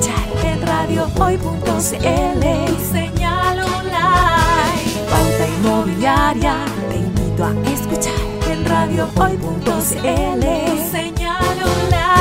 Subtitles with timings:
[0.00, 1.82] escuchar en radiohoy.cl.
[2.90, 4.84] Señal online.
[5.10, 6.64] Pauta inmobiliaria.
[6.88, 8.14] Te invito a escuchar
[8.50, 9.82] en radiohoy.cl.
[10.90, 12.16] Señal online.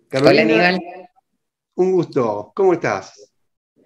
[0.10, 0.78] Carolina,
[1.76, 2.52] un gusto.
[2.54, 3.32] ¿Cómo estás?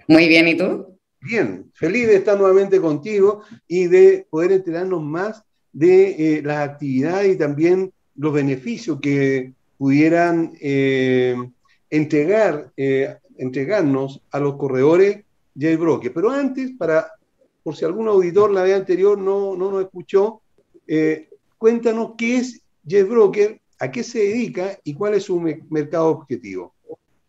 [0.08, 0.98] Muy bien, ¿y tú?
[1.22, 7.36] Bien, feliz de estar nuevamente contigo y de poder enterarnos más de eh, las actividades
[7.36, 11.36] y también los beneficios que pudieran eh,
[11.90, 15.24] entregar, eh, entregarnos a los corredores
[15.56, 16.14] JBroker.
[16.14, 17.12] Pero antes, para,
[17.70, 20.42] por si algún auditor la vez anterior no, no nos escuchó,
[20.88, 26.74] eh, cuéntanos qué es JetBroker, a qué se dedica y cuál es su mercado objetivo.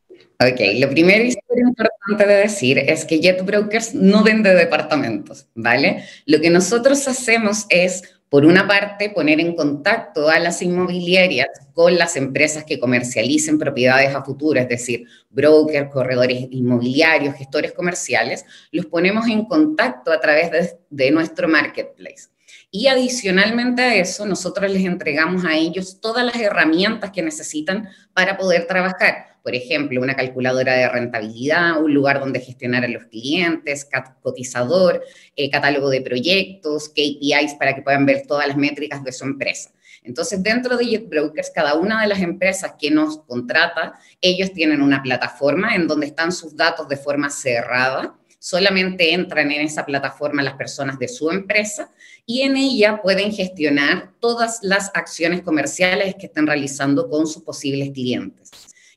[0.08, 6.04] Ok, lo primero y súper importante de decir es que JetBrokers no vende departamentos, ¿vale?
[6.24, 11.98] Lo que nosotros hacemos es por una parte, poner en contacto a las inmobiliarias con
[11.98, 18.86] las empresas que comercialicen propiedades a futuro, es decir, brokers, corredores inmobiliarios, gestores comerciales, los
[18.86, 22.28] ponemos en contacto a través de, de nuestro marketplace.
[22.70, 28.36] Y adicionalmente a eso, nosotros les entregamos a ellos todas las herramientas que necesitan para
[28.36, 33.88] poder trabajar por ejemplo, una calculadora de rentabilidad, un lugar donde gestionar a los clientes,
[34.22, 35.02] cotizador,
[35.36, 39.70] eh, catálogo de proyectos, KPIs para que puedan ver todas las métricas de su empresa.
[40.02, 45.02] Entonces, dentro de JetBrokers, cada una de las empresas que nos contrata, ellos tienen una
[45.02, 48.16] plataforma en donde están sus datos de forma cerrada.
[48.38, 51.90] Solamente entran en esa plataforma las personas de su empresa
[52.24, 57.90] y en ella pueden gestionar todas las acciones comerciales que estén realizando con sus posibles
[57.90, 58.50] clientes.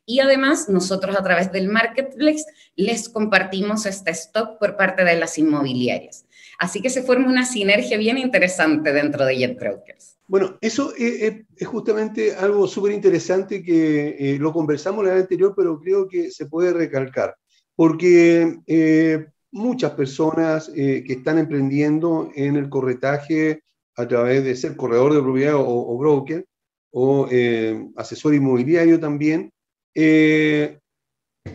[0.06, 5.38] Y además, nosotros a través del marketplace les compartimos este stock por parte de las
[5.38, 6.25] inmobiliarias.
[6.59, 10.18] Así que se forma una sinergia bien interesante dentro de JetBrokers.
[10.28, 15.80] Bueno, eso es, justamente algo súper interesante que eh, lo conversamos la vez anterior, pero
[15.80, 17.36] creo que se puede recalcar,
[17.75, 23.62] porque eh, muchas personas eh, que están emprendiendo en el corretaje
[23.96, 26.46] a través de ser corredor de propiedad o, o broker
[26.96, 27.28] o
[27.96, 29.53] asesor inmobiliario también,
[29.96, 30.80] eh,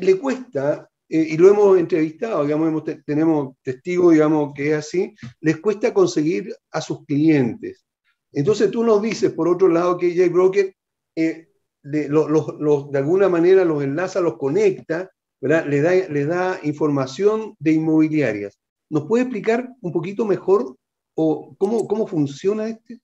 [0.01, 5.59] le cuesta, eh, y lo hemos entrevistado, digamos, tenemos testigos, digamos, que es así, les
[5.59, 7.85] cuesta conseguir a sus clientes.
[8.33, 10.75] Entonces tú nos dices, por otro lado, que JBroker
[11.17, 11.49] eh,
[11.83, 15.11] de, de alguna manera los enlaza, los conecta,
[15.41, 18.59] Le, da, le da información de inmobiliarias.
[18.91, 20.75] ¿Nos puede explicar un poquito mejor
[21.15, 22.99] o cómo, cómo funciona este?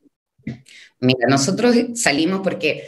[0.99, 2.83] Mira, nosotros salimos porque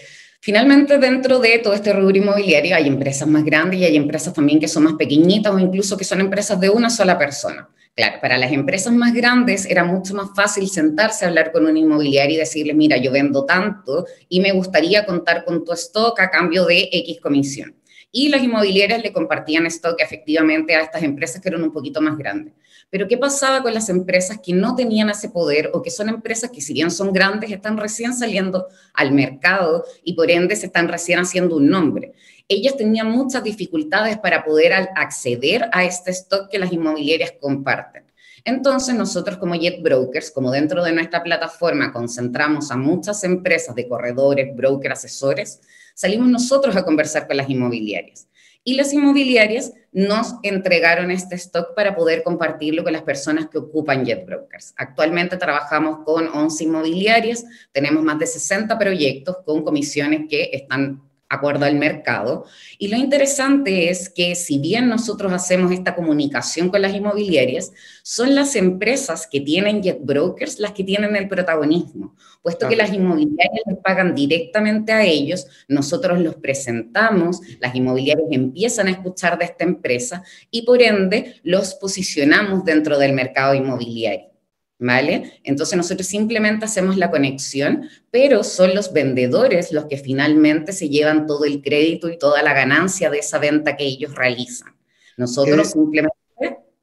[0.46, 4.60] Finalmente, dentro de todo este rubro inmobiliario hay empresas más grandes y hay empresas también
[4.60, 7.68] que son más pequeñitas o incluso que son empresas de una sola persona.
[7.96, 11.76] Claro, para las empresas más grandes era mucho más fácil sentarse a hablar con un
[11.76, 16.30] inmobiliario y decirle, mira, yo vendo tanto y me gustaría contar con tu stock a
[16.30, 17.74] cambio de X comisión.
[18.12, 22.16] Y las inmobiliarias le compartían stock efectivamente a estas empresas que eran un poquito más
[22.16, 22.54] grandes.
[22.90, 26.50] Pero ¿qué pasaba con las empresas que no tenían ese poder o que son empresas
[26.50, 30.88] que si bien son grandes, están recién saliendo al mercado y por ende se están
[30.88, 32.12] recién haciendo un nombre?
[32.48, 38.04] Ellas tenían muchas dificultades para poder acceder a este stock que las inmobiliarias comparten.
[38.44, 43.88] Entonces, nosotros como Jet Brokers, como dentro de nuestra plataforma concentramos a muchas empresas de
[43.88, 45.60] corredores, brokers, asesores,
[45.96, 48.28] salimos nosotros a conversar con las inmobiliarias
[48.66, 54.04] y las inmobiliarias nos entregaron este stock para poder compartirlo con las personas que ocupan
[54.04, 54.74] JetBrokers.
[54.76, 61.64] Actualmente trabajamos con 11 inmobiliarias, tenemos más de 60 proyectos con comisiones que están acuerdo
[61.64, 62.44] al mercado.
[62.78, 68.34] Y lo interesante es que si bien nosotros hacemos esta comunicación con las inmobiliarias, son
[68.34, 73.62] las empresas que tienen jet brokers las que tienen el protagonismo, puesto que las inmobiliarias
[73.66, 79.64] les pagan directamente a ellos, nosotros los presentamos, las inmobiliarias empiezan a escuchar de esta
[79.64, 84.35] empresa y por ende los posicionamos dentro del mercado inmobiliario.
[84.78, 85.40] ¿Vale?
[85.44, 91.26] Entonces nosotros simplemente hacemos la conexión, pero son los vendedores los que finalmente se llevan
[91.26, 94.74] todo el crédito y toda la ganancia de esa venta que ellos realizan.
[95.16, 96.14] Nosotros simplemente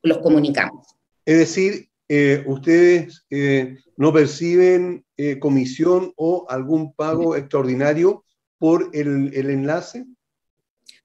[0.02, 0.88] los comunicamos.
[1.26, 8.26] Es decir, eh, ustedes eh, no perciben eh, comisión o algún pago extraordinario
[8.58, 10.06] por el, el enlace.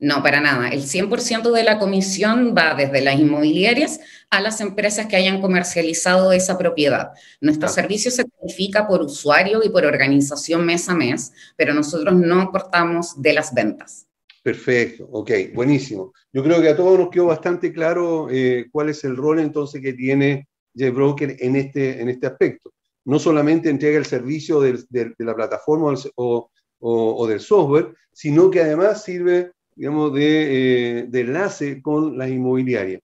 [0.01, 0.69] No, para nada.
[0.69, 3.99] El 100% de la comisión va desde las inmobiliarias
[4.31, 7.11] a las empresas que hayan comercializado esa propiedad.
[7.41, 12.51] Nuestro servicio se califica por usuario y por organización mes a mes, pero nosotros no
[12.53, 14.07] cortamos de las ventas.
[14.41, 16.13] Perfecto, ok, buenísimo.
[16.33, 19.83] Yo creo que a todos nos quedó bastante claro eh, cuál es el rol entonces
[19.83, 22.73] que tiene JetBroker en este, en este aspecto.
[23.05, 29.03] No solamente entrega el servicio de la plataforma o, o del software, sino que además
[29.03, 33.01] sirve digamos, de, eh, enlace con las inmobiliarias.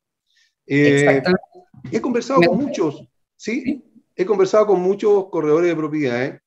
[0.67, 1.23] Eh,
[1.93, 3.81] he conversado con muchos, ¿sí?
[4.17, 6.41] He conversado con muchos corredores de propiedades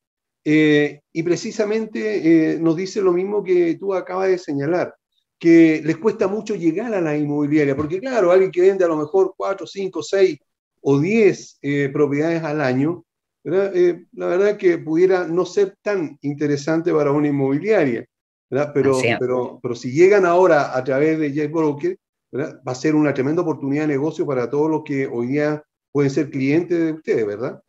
[0.44, 4.94] eh, y precisamente nos dice lo mismo que tú acabas de señalar,
[5.40, 8.98] que les cuesta mucho llegar a la inmobiliaria, porque claro, alguien que vende a lo
[8.98, 10.40] mejor 4, 5, 6
[10.82, 11.60] o 10
[11.94, 13.06] propiedades al año,
[13.44, 18.06] la verdad que pudiera no ser tan interesante para una inmobiliaria.
[18.50, 21.98] Pero, pero, pero si llegan ahora a través de JetBroker,
[22.34, 26.12] va a ser una tremenda oportunidad de negocio para todos los que hoy día pueden
[26.12, 27.62] ser clientes de ustedes, ¿verdad?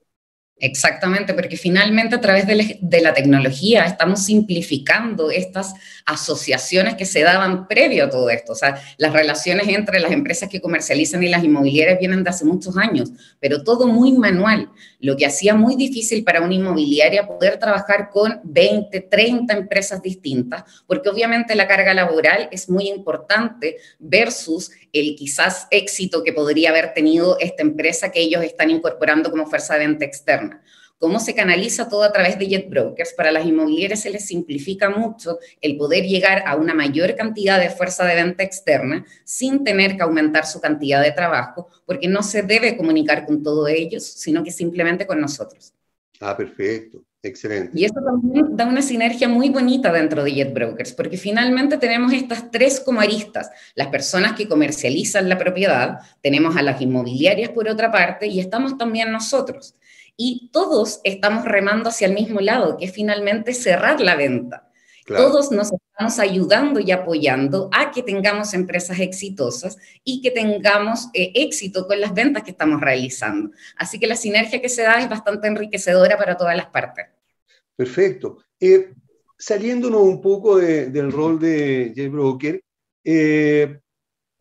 [0.60, 5.74] Exactamente, porque finalmente a través de la, tecnología estamos simplificando estas
[6.04, 8.52] asociaciones que se daban previo a todo esto.
[8.52, 12.44] O sea, las relaciones entre las empresas que comercializan y las inmobiliarias vienen de hace
[12.44, 17.58] muchos años, pero todo muy manual, lo que hacía muy difícil para una inmobiliaria poder
[17.58, 24.72] trabajar con 20, 30 empresas distintas, porque obviamente la carga laboral es muy importante versus
[24.92, 29.74] el quizás éxito que podría haber tenido esta empresa que ellos están incorporando como fuerza
[29.74, 30.62] de venta externa.
[30.98, 35.38] Cómo se canaliza todo a través de JetBrokers, para las inmobiliarias se les simplifica mucho
[35.60, 40.02] el poder llegar a una mayor cantidad de fuerza de venta externa sin tener que
[40.02, 44.50] aumentar su cantidad de trabajo, porque no se debe comunicar con todos ellos, sino que
[44.50, 45.72] simplemente con nosotros.
[46.20, 47.04] Ah, perfecto.
[47.22, 47.72] Excelente.
[47.74, 52.50] Y esto también da una sinergia muy bonita dentro de JetBrokers, porque finalmente tenemos estas
[52.50, 53.50] tres como aristas.
[53.74, 58.78] Las personas que comercializan la propiedad, tenemos a las inmobiliarias por otra parte y estamos
[58.78, 59.74] también nosotros.
[60.16, 64.68] Y todos estamos remando hacia el mismo lado, que es finalmente cerrar la venta.
[65.06, 71.32] Todos nos estamos ayudando y apoyando a que tengamos empresas exitosas y que tengamos eh,
[71.34, 73.50] éxito con las ventas que estamos realizando.
[73.76, 77.06] Así que la sinergia que se da es bastante enriquecedora para todas las partes.
[77.74, 78.38] Perfecto.
[78.60, 78.92] Eh,
[79.36, 82.62] saliéndonos un poco del rol de JBroker,
[83.02, 83.80] eh,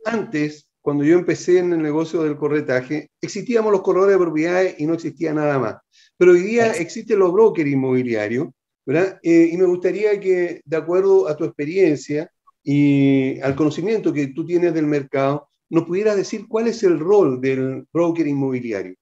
[0.05, 4.85] antes, cuando yo empecé en el negocio del corretaje, existíamos los corredores de propiedades y
[4.85, 5.77] no existía nada más.
[6.17, 8.49] Pero hoy día existen los brokers inmobiliarios
[8.87, 12.31] eh, y me gustaría que, de acuerdo a tu experiencia
[12.63, 17.41] y al conocimiento que tú tienes del mercado, nos pudieras decir cuál es el rol
[17.41, 18.95] del broker inmobiliario.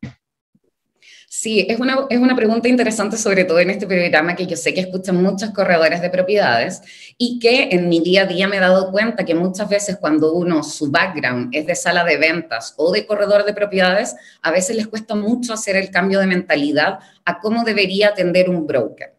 [1.28, 4.74] Sí, es una, es una pregunta interesante, sobre todo en este programa que yo sé
[4.74, 6.82] que escuchan muchos corredores de propiedades
[7.18, 10.34] y que en mi día a día me he dado cuenta que muchas veces cuando
[10.34, 14.78] uno, su background es de sala de ventas o de corredor de propiedades, a veces
[14.78, 19.15] les cuesta mucho hacer el cambio de mentalidad a cómo debería atender un broker.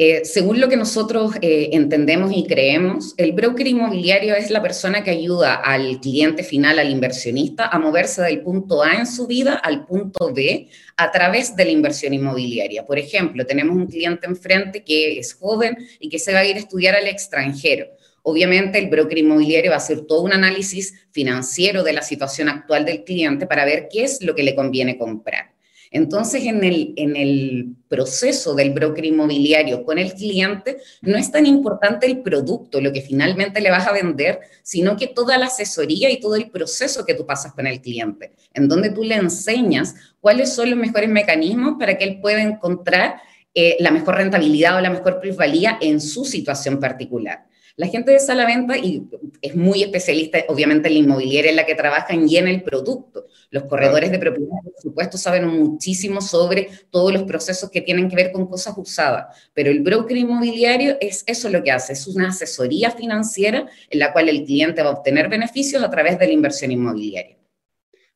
[0.00, 5.02] Eh, según lo que nosotros eh, entendemos y creemos, el broker inmobiliario es la persona
[5.02, 9.54] que ayuda al cliente final, al inversionista, a moverse del punto A en su vida
[9.54, 12.86] al punto B a través de la inversión inmobiliaria.
[12.86, 16.54] Por ejemplo, tenemos un cliente enfrente que es joven y que se va a ir
[16.54, 17.88] a estudiar al extranjero.
[18.22, 22.84] Obviamente, el broker inmobiliario va a hacer todo un análisis financiero de la situación actual
[22.84, 25.57] del cliente para ver qué es lo que le conviene comprar.
[25.90, 31.46] Entonces, en el, en el proceso del broker inmobiliario con el cliente, no es tan
[31.46, 36.10] importante el producto, lo que finalmente le vas a vender, sino que toda la asesoría
[36.10, 39.94] y todo el proceso que tú pasas con el cliente, en donde tú le enseñas
[40.20, 43.20] cuáles son los mejores mecanismos para que él pueda encontrar
[43.54, 47.46] eh, la mejor rentabilidad o la mejor plusvalía en su situación particular.
[47.78, 49.08] La gente de sala venta y
[49.40, 53.26] es muy especialista, obviamente, en la inmobiliaria en la que trabajan y en el producto.
[53.50, 58.16] Los corredores de propiedad, por supuesto, saben muchísimo sobre todos los procesos que tienen que
[58.16, 62.30] ver con cosas usadas, pero el broker inmobiliario es eso lo que hace, es una
[62.30, 66.32] asesoría financiera en la cual el cliente va a obtener beneficios a través de la
[66.32, 67.38] inversión inmobiliaria.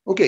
[0.03, 0.21] Ok,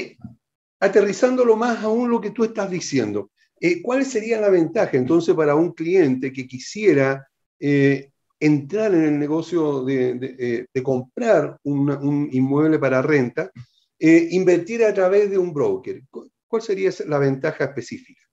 [0.80, 5.56] aterrizándolo más aún lo que tú estás diciendo, eh, ¿cuál sería la ventaja entonces para
[5.56, 7.27] un cliente que quisiera
[7.60, 13.51] eh, entrar en el negocio de, eh, comprar un inmueble para renta,
[14.00, 16.01] invertir a través de un broker?
[16.48, 18.25] ¿Cuál sería la ventaja específica?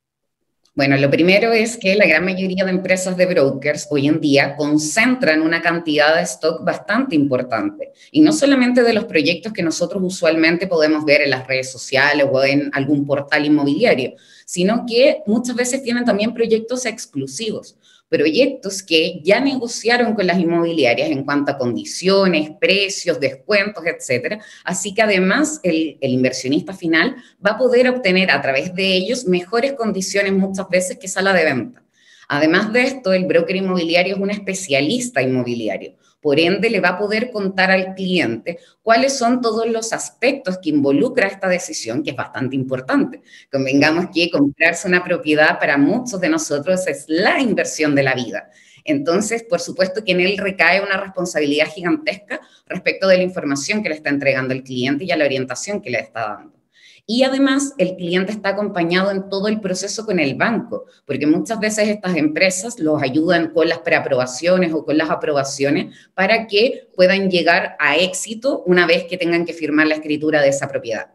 [0.74, 4.56] Bueno, lo primero es que la gran mayoría de empresas de brokers hoy en día
[4.56, 7.92] concentran una cantidad de stock bastante importante.
[8.10, 12.26] Y no solamente de los proyectos que nosotros usualmente podemos ver en las redes sociales
[12.30, 14.14] o en algún portal inmobiliario,
[14.46, 17.76] sino que muchas veces tienen también proyectos exclusivos
[18.12, 24.38] proyectos que ya negociaron con las inmobiliarias en cuanto a condiciones, precios, descuentos, etcétera.
[24.64, 29.24] Así que además el, el, inversionista final va a poder obtener a través de ellos
[29.24, 31.82] mejores condiciones muchas veces que sala de venta.
[32.28, 35.94] Además de esto, el broker inmobiliario es un especialista inmobiliario.
[36.22, 40.70] Por ende, le va a poder contar al cliente cuáles son todos los aspectos que
[40.70, 43.22] involucra esta decisión, que es bastante importante.
[43.50, 48.48] Convengamos que comprarse una propiedad para muchos de nosotros es la inversión de la vida.
[48.84, 53.88] Entonces, por supuesto que en él recae una responsabilidad gigantesca respecto de la información que
[53.88, 56.61] le está entregando el cliente y a la orientación que le está dando.
[57.04, 61.58] Y además el cliente está acompañado en todo el proceso con el banco, porque muchas
[61.58, 67.28] veces estas empresas los ayudan con las preaprobaciones o con las aprobaciones para que puedan
[67.28, 71.12] llegar a éxito una vez que tengan que firmar la escritura de esa propiedad.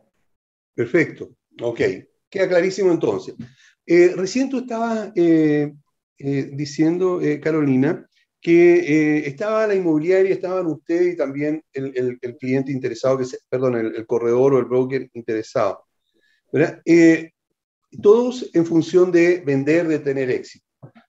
[0.76, 1.82] Perfecto, ok,
[2.30, 3.36] queda clarísimo entonces.
[3.86, 5.74] Eh, recién tú estabas eh,
[6.20, 8.06] eh, diciendo, Carolina,
[8.42, 14.54] que estaba la inmobiliaria, estaban usted y también el, cliente interesado, que perdón, el, corredor
[14.54, 15.86] o el broker interesado.
[16.86, 17.32] Eh,
[18.02, 20.66] todos en función de vender, de tener éxito.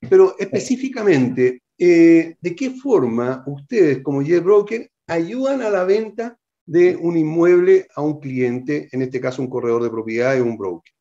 [0.09, 6.97] Pero específicamente, eh, ¿de qué forma ustedes como Jet Broker ayudan a la venta de
[6.97, 10.93] un inmueble a un cliente, en este caso un corredor de propiedades o un broker?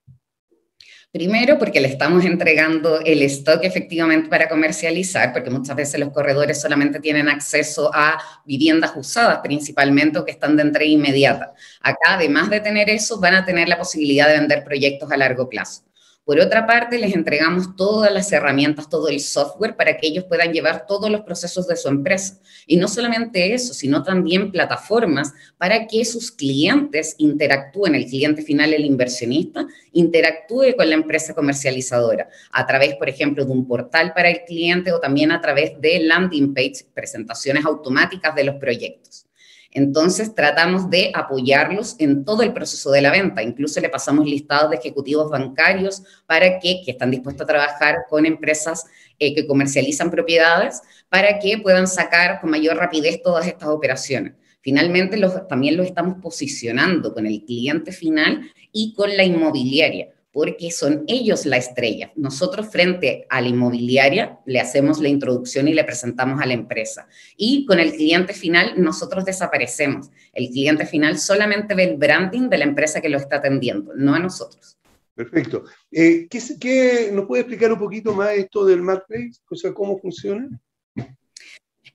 [1.11, 6.61] Primero, porque le estamos entregando el stock efectivamente para comercializar, porque muchas veces los corredores
[6.61, 11.53] solamente tienen acceso a viviendas usadas principalmente o que están de entrega inmediata.
[11.81, 15.49] Acá, además de tener eso, van a tener la posibilidad de vender proyectos a largo
[15.49, 15.86] plazo.
[16.27, 20.51] Por otra parte, les entregamos todas las herramientas, todo el software para que ellos puedan
[20.51, 22.41] llevar todos los procesos de su empresa.
[22.65, 28.73] Y no solamente eso, sino también plataformas para que sus clientes interactúen, el cliente final,
[28.73, 34.29] el inversionista, interactúe con la empresa comercializadora a través, por ejemplo, de un portal para
[34.29, 39.26] el cliente o también a través de landing page, presentaciones automáticas de los proyectos.
[39.71, 43.43] Entonces tratamos de apoyarlos en todo el proceso de la venta.
[43.43, 48.25] Incluso le pasamos listados de ejecutivos bancarios para que, que están dispuestos a trabajar con
[48.25, 48.85] empresas
[49.19, 54.33] eh, que comercializan propiedades para que puedan sacar con mayor rapidez todas estas operaciones.
[54.61, 61.03] Finalmente, también lo estamos posicionando con el cliente final y con la inmobiliaria porque son
[61.07, 62.11] ellos la estrella.
[62.15, 67.07] Nosotros frente a la inmobiliaria le hacemos la introducción y le presentamos a la empresa.
[67.35, 70.11] Y con el cliente final nosotros desaparecemos.
[70.33, 74.13] El cliente final solamente ve el branding de la empresa que lo está atendiendo, no
[74.13, 74.77] a nosotros.
[75.15, 75.63] Perfecto.
[75.91, 79.39] Eh, ¿qué, ¿qué, nos puede explicar un poquito más esto del marketplace?
[79.49, 80.47] O sea, ¿cómo funciona?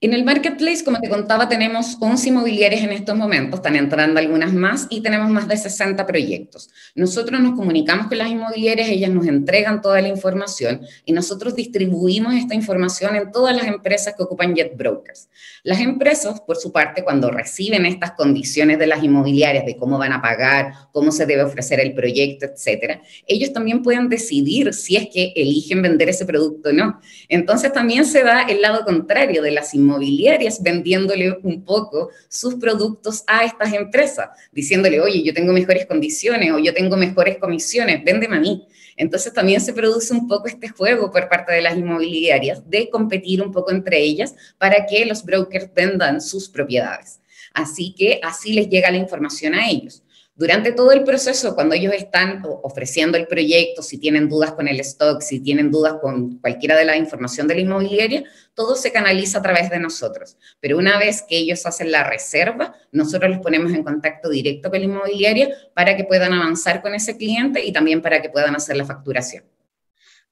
[0.04, 4.52] En el marketplace, como te contaba, tenemos 11 inmobiliarias en estos momentos, están entrando algunas
[4.52, 6.71] más y tenemos más de 60 proyectos.
[6.97, 12.35] Nosotros nos comunicamos con las inmobiliarias, ellas nos entregan toda la información y nosotros distribuimos
[12.35, 15.28] esta información en todas las empresas que ocupan Jet Brokers.
[15.62, 20.14] Las empresas, por su parte, cuando reciben estas condiciones de las inmobiliarias de cómo van
[20.14, 25.06] a pagar, cómo se debe ofrecer el proyecto, etcétera, ellos también pueden decidir si es
[25.12, 27.00] que eligen vender ese producto o no.
[27.28, 32.55] Entonces también se da el lado contrario de las inmobiliarias inmobiliarias vendiéndole un poco sus
[32.55, 38.03] productos a estas empresas, diciéndole, oye, yo tengo mejores condiciones o yo tengo mejores comisiones,
[38.05, 38.67] véndeme a mí.
[38.97, 43.43] Entonces también se produce un poco este juego por parte de las inmobiliarias de competir
[43.43, 47.21] un poco entre ellas para que los brokers vendan sus propiedades.
[47.55, 50.03] Así que así les llega la información a ellos.
[50.35, 54.81] Durante todo el proceso, cuando ellos están ofreciendo el proyecto, si tienen dudas con el
[54.81, 58.25] stock, si tienen dudas con cualquiera de la información de la inmobiliaria,
[58.55, 60.39] todo se canaliza a través de nosotros.
[60.59, 64.79] Pero una vez que ellos hacen la reserva, nosotros los ponemos en contacto directo con
[64.79, 68.77] la inmobiliaria para que puedan avanzar con ese cliente y también para que puedan hacer
[68.77, 69.45] la facturación.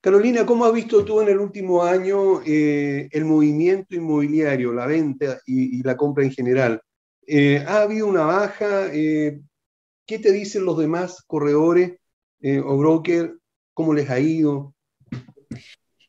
[0.01, 5.39] Carolina, ¿cómo has visto tú en el último año eh, el movimiento inmobiliario, la venta
[5.45, 6.81] y, la compra en general?
[7.27, 8.87] Eh, ¿Ha habido una baja?
[8.95, 9.41] Eh,
[10.11, 11.93] ¿Qué te dicen los demás corredores
[12.43, 13.31] o brokers?
[13.73, 14.75] ¿Cómo les ha ido?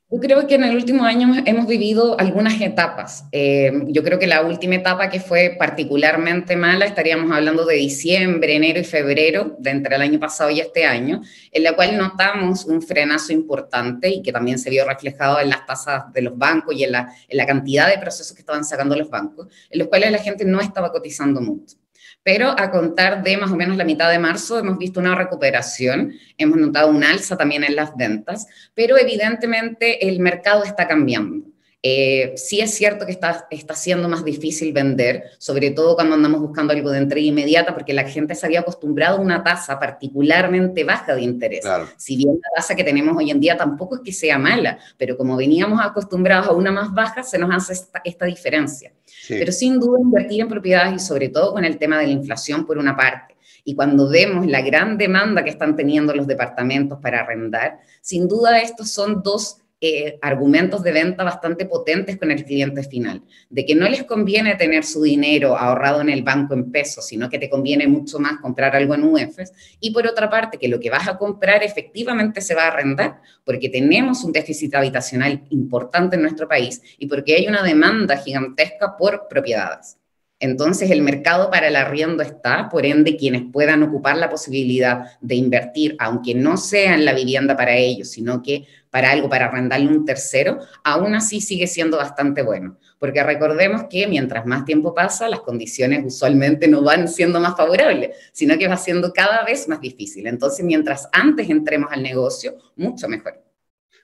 [0.10, 3.26] Yo creo que en el último año hemos vivido algunas etapas.
[3.32, 8.56] Eh, yo creo que la última etapa que fue particularmente mala, estaríamos hablando de diciembre,
[8.56, 12.66] enero y febrero, de entre el año pasado y este año, en la cual notamos
[12.66, 16.74] un frenazo importante y que también se vio reflejado en las tasas de los bancos
[16.74, 19.90] y en la, en la cantidad de procesos que estaban sacando los bancos, en los
[19.90, 21.81] cuales la gente no estaba cotizando mucho
[22.24, 26.14] pero a contar de más o menos la mitad de marzo hemos visto una recuperación,
[26.38, 31.51] hemos notado un alza también en las ventas, pero evidentemente el mercado está cambiando.
[31.84, 36.40] Eh, sí es cierto que está, está siendo más difícil vender, sobre todo cuando andamos
[36.40, 40.84] buscando algo de entrega inmediata, porque la gente se había acostumbrado a una tasa particularmente
[40.84, 41.66] baja de interés.
[41.98, 45.18] Si bien la tasa que tenemos hoy en día tampoco es que sea mala, pero
[45.18, 47.74] como veníamos acostumbrados a una más baja, se nos hace
[48.04, 48.94] esta, diferencia.
[49.28, 52.66] Pero sin duda invertir en propiedades y sobre todo con el tema de la inflación
[52.66, 53.36] por una parte.
[53.64, 58.60] Y cuando vemos la gran demanda que están teniendo los departamentos para arrendar, sin duda
[58.60, 63.74] estos son dos eh, argumentos de venta bastante potentes con el cliente final, de que
[63.74, 67.50] no les conviene tener su dinero ahorrado en el banco en pesos, sino que te
[67.50, 71.08] conviene mucho más comprar algo en UEFs, y por otra parte, que lo que vas
[71.08, 76.48] a comprar efectivamente se va a arrendar, porque tenemos un déficit habitacional importante en nuestro
[76.48, 79.98] país y porque hay una demanda gigantesca por propiedades.
[80.42, 85.36] Entonces el mercado para el arriendo está, por ende quienes puedan ocupar la posibilidad de
[85.36, 89.88] invertir, aunque no sea en la vivienda para ellos, sino que para algo, para arrendarle
[89.88, 92.78] un tercero, aún así sigue siendo bastante bueno.
[93.00, 98.16] Porque recordemos que mientras más tiempo pasa, las condiciones usualmente no van siendo más favorables,
[98.32, 100.28] sino que va siendo cada vez más difícil.
[100.28, 103.42] Entonces, mientras antes entremos al negocio, mucho mejor.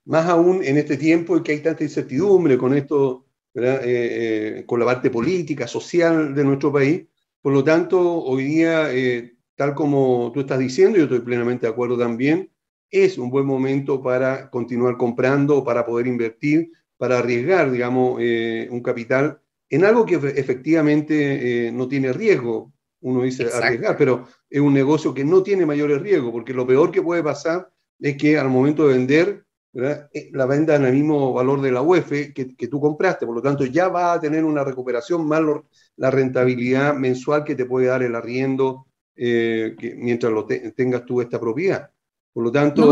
[0.06, 3.28] Más aún en este tiempo en que hay tanta incertidumbre con esto
[3.60, 3.80] eh,
[4.60, 7.08] eh, con la parte política, social de nuestro país.
[7.42, 11.72] Por lo tanto, hoy día, eh, tal como tú estás diciendo, yo estoy plenamente de
[11.72, 12.52] acuerdo también,
[12.90, 19.40] es un buen momento para continuar comprando, para poder invertir, para arriesgar, digamos, un capital
[19.70, 22.74] en algo que efectivamente no tiene riesgo.
[23.02, 26.92] Uno dice arriesgar, pero es un negocio que no tiene mayores riesgos, porque lo peor
[26.92, 31.34] que puede pasar es que al momento de vender eh, la venda en el mismo
[31.34, 34.44] valor de la UEF que, que, tú compraste, por lo tanto ya va a tener
[34.44, 35.42] una recuperación más
[35.98, 41.22] la rentabilidad mensual que te puede dar el arriendo eh, que, mientras lo tengas tú
[41.22, 41.92] esta propiedad.
[42.38, 42.88] Por lo tanto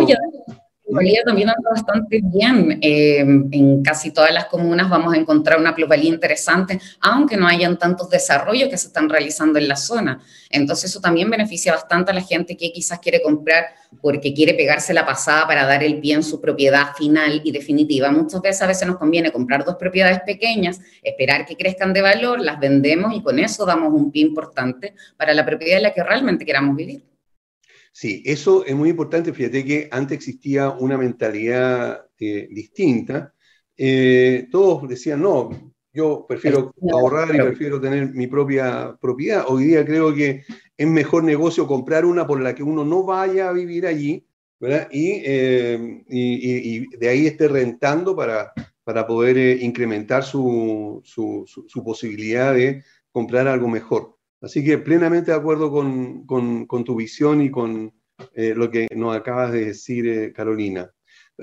[0.84, 2.79] plusvalía también anda bastante bien.
[2.81, 7.77] Eh, en casi todas las comunas vamos a encontrar una plusvalía interesante, aunque no hayan
[7.77, 10.19] tantos desarrollos que se están realizando en la zona.
[10.49, 13.65] Entonces eso también beneficia bastante a la gente que quizás quiere comprar
[14.01, 18.10] porque quiere pegarse la pasada para dar el pie en su propiedad final y definitiva.
[18.10, 22.41] Muchas veces a veces nos conviene comprar dos propiedades pequeñas, esperar que crezcan de valor,
[22.41, 26.01] las vendemos y con eso damos un pie importante para la propiedad en la que
[26.01, 27.14] realmente queramos vivir.
[27.97, 29.31] Sí, eso es muy importante.
[29.31, 33.34] Fíjate que antes existía una mentalidad eh, distinta.
[33.77, 35.49] Eh, todos decían, no,
[35.93, 39.45] yo prefiero ahorrar y prefiero tener mi propia propiedad.
[39.47, 40.43] Hoy día creo que
[40.75, 44.27] es mejor negocio comprar una por la que uno no vaya a vivir allí,
[44.60, 44.89] ¿verdad?
[44.91, 46.03] Y, eh,
[46.99, 48.51] de ahí esté rentando para,
[48.84, 51.45] para poder incrementar su, su,
[51.81, 54.14] posibilidad de comprar algo mejor.
[54.45, 57.91] Así que plenamente de acuerdo con, tu visión y con
[58.36, 60.88] eh, lo que nos acabas de decir, eh, Carolina.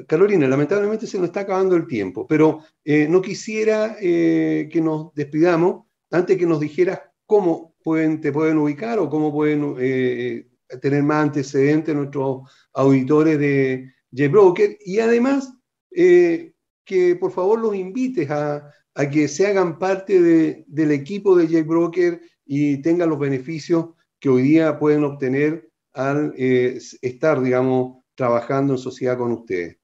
[0.06, 5.86] Carolina, lamentablemente se nos está acabando el tiempo, pero eh, no quisiera que nos despidamos
[6.12, 9.74] antes que nos dijeras cómo te pueden ubicar o cómo pueden
[10.80, 15.52] tener más antecedentes nuestros auditores de JBroker y además
[15.90, 18.72] que por favor los invites a,
[19.10, 22.20] que se hagan parte del equipo de JBroker
[22.54, 28.78] y tengan los beneficios que hoy día pueden obtener al eh, estar, digamos, trabajando en
[28.78, 29.78] sociedad con ustedes.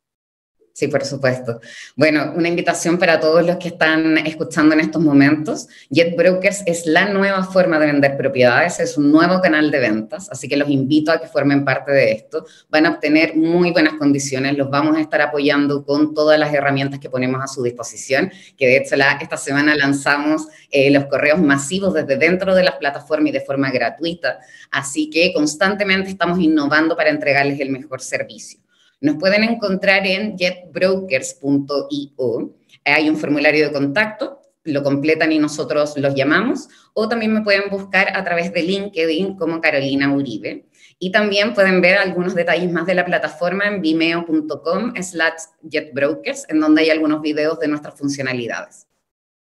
[0.79, 1.61] Sí, por supuesto.
[1.97, 5.67] Bueno, una invitación para todos los que están escuchando en estos momentos.
[5.91, 10.31] Jet Brokers es la nueva forma de vender propiedades, es un nuevo canal de ventas,
[10.31, 12.47] así que los invito a que formen parte de esto.
[12.71, 17.01] Van a obtener muy buenas condiciones, los vamos a estar apoyando con todas las herramientas
[17.01, 21.93] que ponemos a su disposición, que de hecho esta semana lanzamos eh, los correos masivos
[21.93, 24.39] desde dentro de las plataformas y de forma gratuita,
[24.71, 28.61] así que constantemente estamos innovando para entregarles el mejor servicio.
[29.01, 32.55] Nos pueden encontrar en jetbrokers.io.
[32.85, 37.71] Hay un formulario de contacto, lo completan y nosotros los llamamos, o también me pueden
[37.71, 40.67] buscar a través de LinkedIn como Carolina Uribe.
[40.99, 46.61] Y también pueden ver algunos detalles más de la plataforma en vimeo.com slash jetbrokers, en
[46.61, 48.89] donde hay algunos videos de nuestras funcionalidades.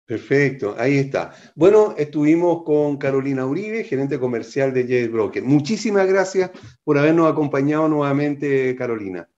[0.06, 1.34] Perfecto, ahí está.
[1.56, 5.42] Bueno, estuvimos con Carolina Uribe, gerente comercial de JetBroker.
[5.42, 6.52] Muchísimas gracias
[6.84, 9.28] por habernos acompañado nuevamente, Carolina.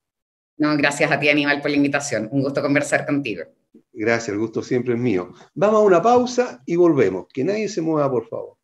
[0.58, 2.28] No, gracias a ti, Aníbal, por la invitación.
[2.32, 3.44] Un gusto conversar contigo.
[3.92, 5.32] Gracias, el gusto siempre es mío.
[5.54, 7.26] Vamos a una pausa y volvemos.
[7.32, 8.56] Que nadie se mueva, por favor.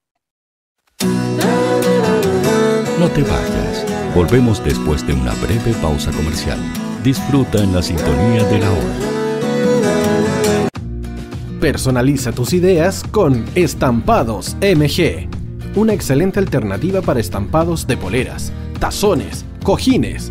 [2.98, 3.86] No te vayas.
[4.14, 6.58] Volvemos después de una breve pausa comercial.
[7.02, 9.14] Disfruta en la sintonía de la hora.
[11.60, 15.28] Personaliza tus ideas con Estampados MG.
[15.76, 20.30] Una excelente alternativa para estampados de poleras, tazones, cojines,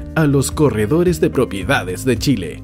[0.15, 2.63] a los corredores de propiedades de Chile.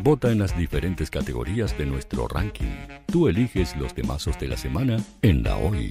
[0.00, 2.72] Vota en las diferentes categorías de nuestro ranking.
[3.06, 5.90] Tú eliges los temazos de la semana en la hoy.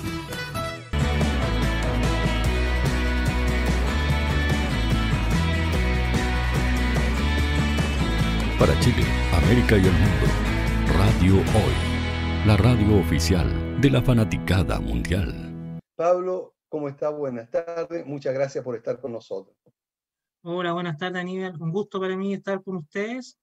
[8.61, 9.01] para Chile,
[9.33, 10.27] América y el mundo.
[10.95, 15.79] Radio Hoy, la radio oficial de la fanaticada mundial.
[15.95, 17.09] Pablo, ¿cómo está?
[17.09, 18.05] Buenas tardes.
[18.05, 19.57] Muchas gracias por estar con nosotros.
[20.43, 21.59] Hola, buenas tardes, Aníbal.
[21.59, 23.35] Un gusto para mí estar con ustedes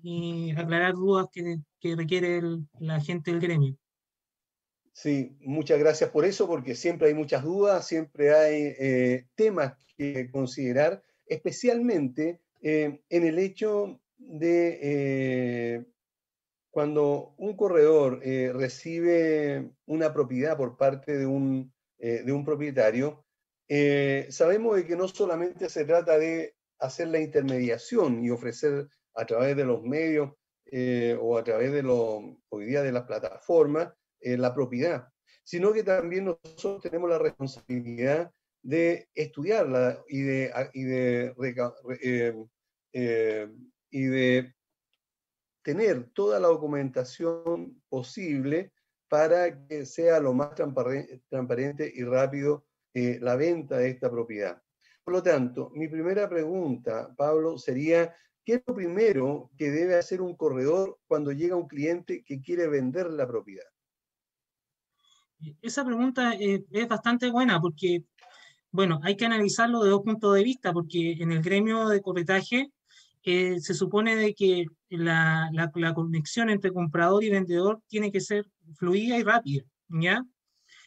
[0.00, 2.40] y aclarar dudas que, que requiere
[2.78, 3.74] la gente del gremio.
[4.92, 10.30] Sí, muchas gracias por eso, porque siempre hay muchas dudas, siempre hay eh, temas que
[10.30, 13.98] considerar, especialmente eh, en el hecho
[14.28, 15.84] de eh,
[16.70, 23.24] cuando un corredor eh, recibe una propiedad por parte de un, eh, de un propietario,
[24.28, 29.56] sabemos de que no solamente se trata de hacer la intermediación y ofrecer a través
[29.56, 30.30] de los medios
[31.20, 35.08] o a través de lo, hoy día de las plataformas la propiedad,
[35.42, 38.30] sino que también nosotros tenemos la responsabilidad
[38.62, 41.32] de estudiarla y de, y de
[43.92, 44.54] y de
[45.62, 48.72] tener toda la documentación posible
[49.08, 54.60] para que sea lo más transparente y rápido eh, la venta de esta propiedad.
[55.04, 60.22] Por lo tanto, mi primera pregunta, Pablo, sería, ¿qué es lo primero que debe hacer
[60.22, 63.66] un corredor cuando llega un cliente que quiere vender la propiedad?
[65.60, 68.04] Esa pregunta es bastante buena porque,
[68.70, 72.72] bueno, hay que analizarlo de dos puntos de vista, porque en el gremio de corretaje
[73.24, 78.46] eh, se supone de que la, la, conexión entre comprador y vendedor tiene que ser
[78.74, 80.24] fluida y rápida, ¿ya?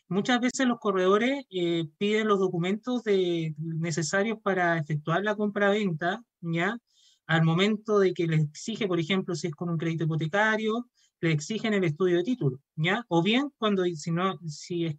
[0.08, 6.78] Muchas veces los corredores eh, piden los documentos de, necesarios para efectuar la compra-venta, ¿ya?
[7.26, 10.90] Al momento de que les exige, por ejemplo, si es con un crédito hipotecario,
[11.22, 13.04] le exigen el estudio de título, ¿ya?
[13.08, 14.98] O bien cuando, si no, si es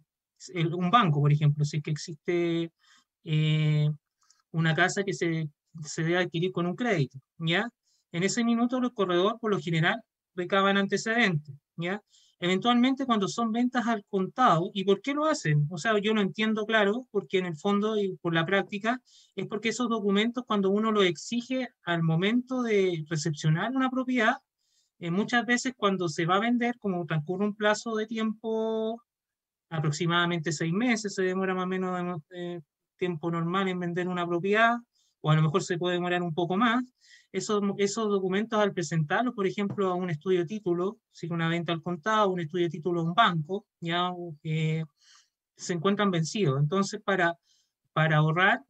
[0.73, 2.71] un banco, por ejemplo, si es que existe
[3.23, 3.89] eh,
[4.51, 5.49] una casa que se
[5.85, 7.69] se debe adquirir con un crédito, ¿ya?
[8.11, 10.01] En ese minuto los corredores, por lo general,
[10.35, 12.01] recaban antecedentes, ¿ya?
[12.39, 15.67] Eventualmente cuando son ventas al contado, ¿y por qué lo hacen?
[15.71, 19.01] O sea, yo no entiendo claro, porque en el fondo y por la práctica,
[19.35, 24.37] es porque esos documentos cuando uno los exige al momento de recepcionar una propiedad,
[24.99, 29.01] eh, muchas veces cuando se va a vender, como transcurre un plazo de tiempo
[29.69, 32.61] aproximadamente seis meses, se demora más o menos de,
[32.97, 34.77] tiempo normal en vender una propiedad,
[35.21, 36.83] o a lo mejor se puede demorar un poco más,
[37.31, 41.73] esos, esos documentos al presentarlos, por ejemplo, a un estudio de título, si una venta
[41.73, 44.11] al contado, un estudio de título a un banco, ya
[44.43, 44.83] eh,
[45.55, 46.59] se encuentran vencidos.
[46.59, 47.37] Entonces, para,
[47.93, 48.63] para ahorrar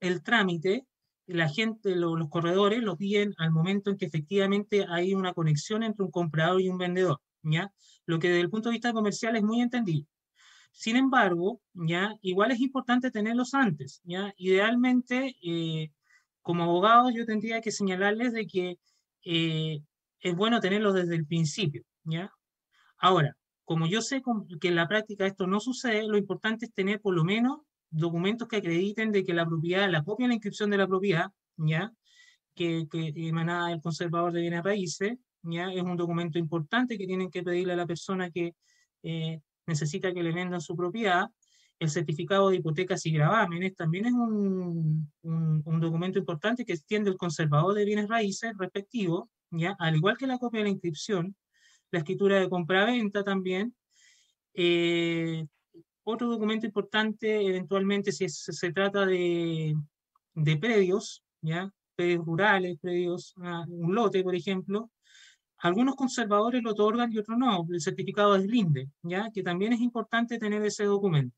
[0.00, 0.86] el trámite,
[1.26, 6.04] la gente, los corredores los piden al momento en que efectivamente hay una conexión entre
[6.04, 7.70] un comprador y un vendedor, ¿ya?
[8.06, 10.06] Lo que desde el punto de vista comercial es muy entendible.
[10.78, 15.90] Sin embargo, ya igual es importante tenerlos antes, ya idealmente eh,
[16.40, 18.78] como abogado yo tendría que señalarles de que
[19.24, 19.80] eh,
[20.20, 22.32] es bueno tenerlos desde el principio, ya.
[22.96, 24.22] Ahora, como yo sé
[24.60, 27.58] que en la práctica esto no sucede, lo importante es tener por lo menos
[27.90, 31.32] documentos que acrediten de que la propiedad, la copia de la inscripción de la propiedad,
[31.56, 31.92] ya,
[32.54, 37.32] que, que emanada del conservador de bienes raíces, ya, es un documento importante que tienen
[37.32, 38.54] que pedirle a la persona que
[39.02, 41.28] eh, necesita que le vendan su propiedad
[41.78, 47.16] El certificado de hipotecas y gravámenes también es un, un, documento importante que extiende el
[47.16, 49.76] conservador de bienes raíces respectivo, ¿ya?
[49.78, 51.36] al igual que la copia de la inscripción,
[51.92, 53.76] la escritura de compra-venta también.
[54.54, 55.46] Eh,
[56.02, 59.76] otro documento importante, eventualmente, si se trata de,
[60.34, 61.70] de predios, ¿ya?
[61.94, 64.90] predios rurales, predios, ah, un lote, por ejemplo,
[65.58, 69.30] algunos conservadores lo otorgan y otros no, el certificado de Linde, ¿ya?
[69.32, 71.36] que también es importante tener ese documento.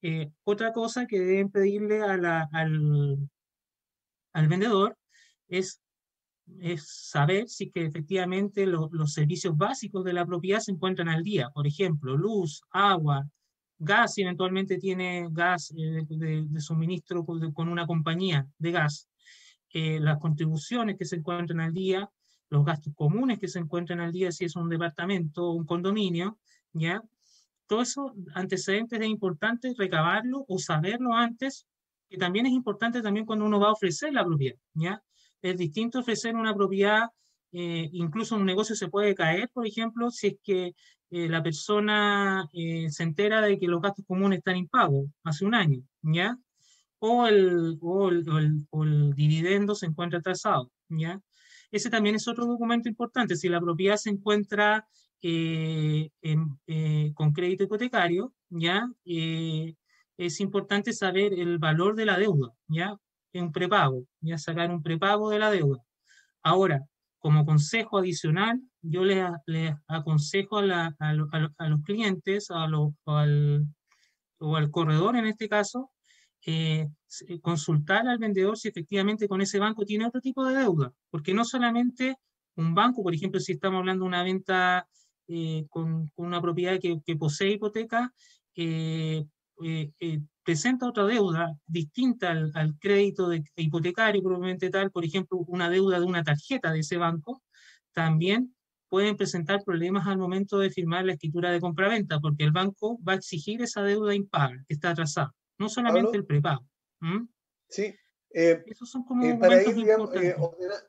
[0.00, 2.24] Eh, otra cosa que deben pedirle al,
[4.32, 4.96] al, vendedor
[5.48, 5.80] es,
[6.60, 11.50] es, saber si que efectivamente los servicios básicos de la propiedad se encuentran al día.
[11.50, 13.28] Por ejemplo, luz, agua,
[13.78, 19.08] gas, si eventualmente tiene gas eh, de, suministro con, una compañía de gas.
[19.72, 22.10] Eh, las contribuciones que se encuentran al día,
[22.52, 26.38] los gastos comunes que se encuentran al día si es un departamento o un condominio,
[26.74, 27.02] ¿ya?
[27.66, 31.66] Todos esos antecedentes es importante recabarlo o saberlo antes,
[32.10, 35.02] que también es importante también cuando uno va a ofrecer la propiedad, ¿ya?
[35.40, 37.08] Es distinto ofrecer una propiedad,
[37.52, 40.74] eh, incluso un negocio se puede caer, por ejemplo, si es que
[41.10, 45.54] eh, la persona eh, se entera de que los gastos comunes están impagos hace un
[45.54, 46.36] año, ¿ya?
[46.98, 51.18] O el, o el, o el dividendo se encuentra atrasado, ¿ya?
[51.72, 53.34] Ese también es otro documento importante.
[53.34, 54.86] Si la propiedad se encuentra
[55.22, 58.86] eh, eh, con crédito hipotecario, ¿ya?
[59.06, 59.74] Eh,
[60.18, 62.94] es importante saber el valor de la deuda, ¿ya?
[63.32, 64.36] Un prepago, ¿ya?
[64.36, 65.78] Sacar un prepago de la deuda.
[66.42, 66.82] Ahora,
[67.18, 69.24] como consejo adicional, yo les,
[69.86, 73.16] aconsejo a, los clientes, o
[74.56, 75.90] al corredor en este caso,
[76.44, 76.88] eh,
[77.28, 81.34] eh, consultar al vendedor si efectivamente con ese banco tiene otro tipo de deuda, porque
[81.34, 82.16] no solamente
[82.56, 84.88] un banco, por ejemplo, si estamos hablando de una venta
[85.28, 88.12] eh, con, una propiedad que, posee hipoteca,
[90.42, 96.24] presenta otra deuda distinta al, crédito hipotecario, probablemente tal, por ejemplo, una deuda de una
[96.24, 97.42] tarjeta de ese banco,
[97.92, 98.54] también
[98.88, 103.12] pueden presentar problemas al momento de firmar la escritura de compraventa, porque el banco va
[103.12, 106.64] a exigir esa deuda impaga, que está atrasada no solamente el prepago.
[107.68, 107.94] Sí.
[108.34, 109.76] Eh, Esos son como eh, para ir
[110.14, 110.34] eh,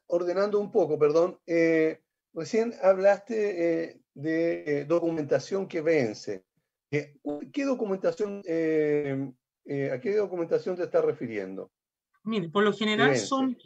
[0.07, 1.37] ordenando un poco, perdón,
[2.33, 6.45] recién hablaste de documentación que vence.
[6.89, 8.43] ¿Qué documentación, a
[9.99, 11.71] qué documentación te estás refiriendo?
[12.23, 13.57] Mire, por lo general son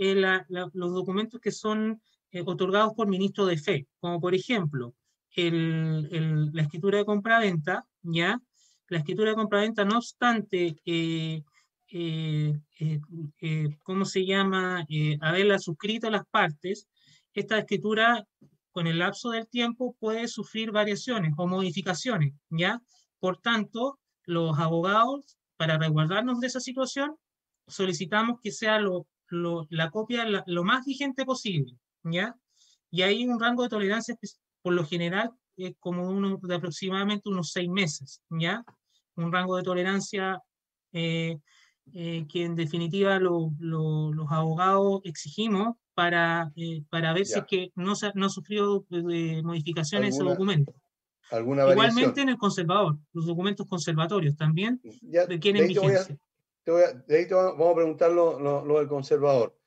[0.73, 2.01] los documentos que son
[2.45, 4.95] otorgados por ministro de fe, como por ejemplo
[5.35, 8.41] la escritura de compra-venta, ¿ya?
[8.89, 11.43] La escritura de compraventa, no obstante, eh,
[11.89, 12.59] eh,
[13.41, 14.85] eh, ¿cómo se llama?
[15.21, 16.87] haberla suscrito las partes,
[17.33, 18.25] esta escritura
[18.71, 22.81] con el lapso del tiempo puede sufrir variaciones o modificaciones, ¿ya?
[23.19, 27.15] Por tanto, los abogados, para resguardarnos de esa situación,
[27.67, 29.07] solicitamos que sea lo,
[29.69, 31.73] la copia lo más vigente posible,
[32.03, 32.35] ¿ya?
[32.91, 34.15] Y hay un rango de tolerancia,
[34.61, 35.31] por lo general,
[35.79, 38.63] como uno de aproximadamente unos seis meses, ¿ya?
[39.15, 40.41] Un rango de tolerancia
[40.93, 41.37] eh,
[41.93, 47.93] eh, que en definitiva los abogados exigimos para, eh, para ver si es que no,
[48.13, 50.73] no ha sufrido modificaciones ese documento.
[51.31, 54.81] ¿alguna Igualmente en el conservador, los documentos conservatorios también
[55.27, 56.17] requieren vigencia.
[56.65, 59.57] de ahí te vamos a preguntar lo, lo, del conservador.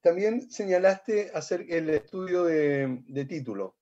[0.00, 3.76] también señalaste hacer el estudio de, de título.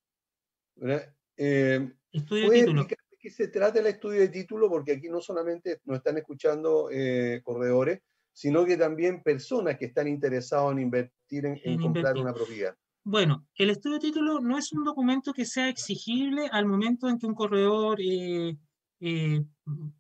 [0.77, 1.15] ¿verdad?
[1.43, 2.87] Eh, estudio de título.
[3.19, 4.69] qué se trata el estudio de título?
[4.69, 10.07] Porque aquí no solamente nos están escuchando eh, corredores, sino que también personas que están
[10.07, 12.77] interesados en invertir en, comprar una propiedad.
[13.03, 17.19] Bueno, el estudio de título no es un documento que sea exigible al momento en
[17.19, 18.55] que un corredor eh,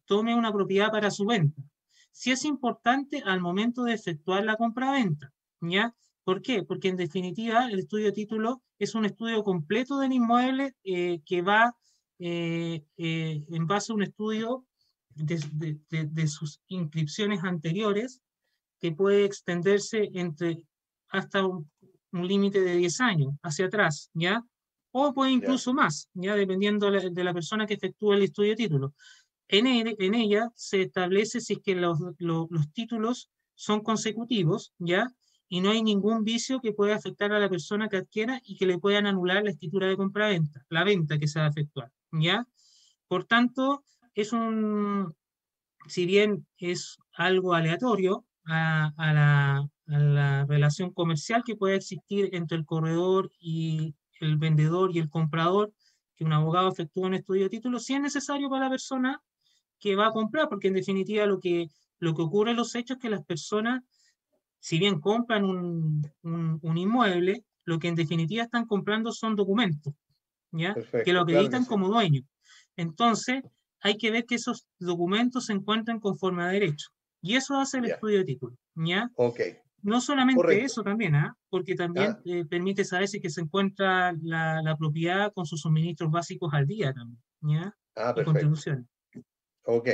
[0.04, 1.62] tome una propiedad para su venta.
[2.12, 5.94] Sí es importante al momento de efectuar la compra-venta, ¿ya?
[6.24, 6.62] ¿Por qué?
[6.62, 11.42] Porque en definitiva el estudio de título es un estudio completo del inmueble eh, que
[11.42, 11.74] va
[12.18, 14.66] eh, eh, en base a un estudio
[15.14, 18.20] de, sus inscripciones anteriores
[18.78, 20.64] que puede extenderse entre
[21.08, 21.70] hasta un,
[22.12, 24.42] límite de 10 años hacia atrás, ¿ya?
[24.92, 26.34] O puede incluso más, ¿ya?
[26.34, 28.94] Dependiendo de la persona que efectúe el estudio de título.
[29.46, 35.12] En, en ella se establece si es que los, los, los títulos son consecutivos, ¿ya?
[35.50, 38.66] Y no hay ningún vicio que pueda afectar a la persona que adquiera y que
[38.66, 42.46] le puedan anular la escritura de compra-venta, la venta que se va a efectuar, ¿ya?
[43.08, 43.82] Por tanto,
[44.14, 45.12] es un,
[45.88, 53.32] si bien es algo aleatorio a, la, relación comercial que puede existir entre el corredor
[53.40, 55.72] y el vendedor y el comprador,
[56.14, 59.20] que un abogado efectúa un estudio de título, si es necesario para la persona
[59.80, 61.66] que va a comprar, porque en definitiva lo que,
[61.98, 63.82] lo que ocurre en los hechos es que las personas,
[64.60, 69.94] si bien compran un, un, inmueble, lo que en definitiva están comprando son documentos,
[70.52, 70.74] ¿ya?
[71.04, 72.22] que lo acreditan como dueño.
[72.76, 73.42] Entonces,
[73.80, 76.90] hay que ver que esos documentos se encuentran conforme a derecho.
[77.22, 79.10] Y eso hace el estudio de título, ¿ya?
[79.14, 79.40] Ok.
[79.82, 81.34] No solamente eso también, ¿ah?
[81.48, 86.10] porque también eh, permite saber si que se encuentra la, la, propiedad con sus suministros
[86.10, 87.74] básicos al día también, ¿ya?
[87.96, 88.52] Ah, perfecto.
[89.64, 89.88] Ok.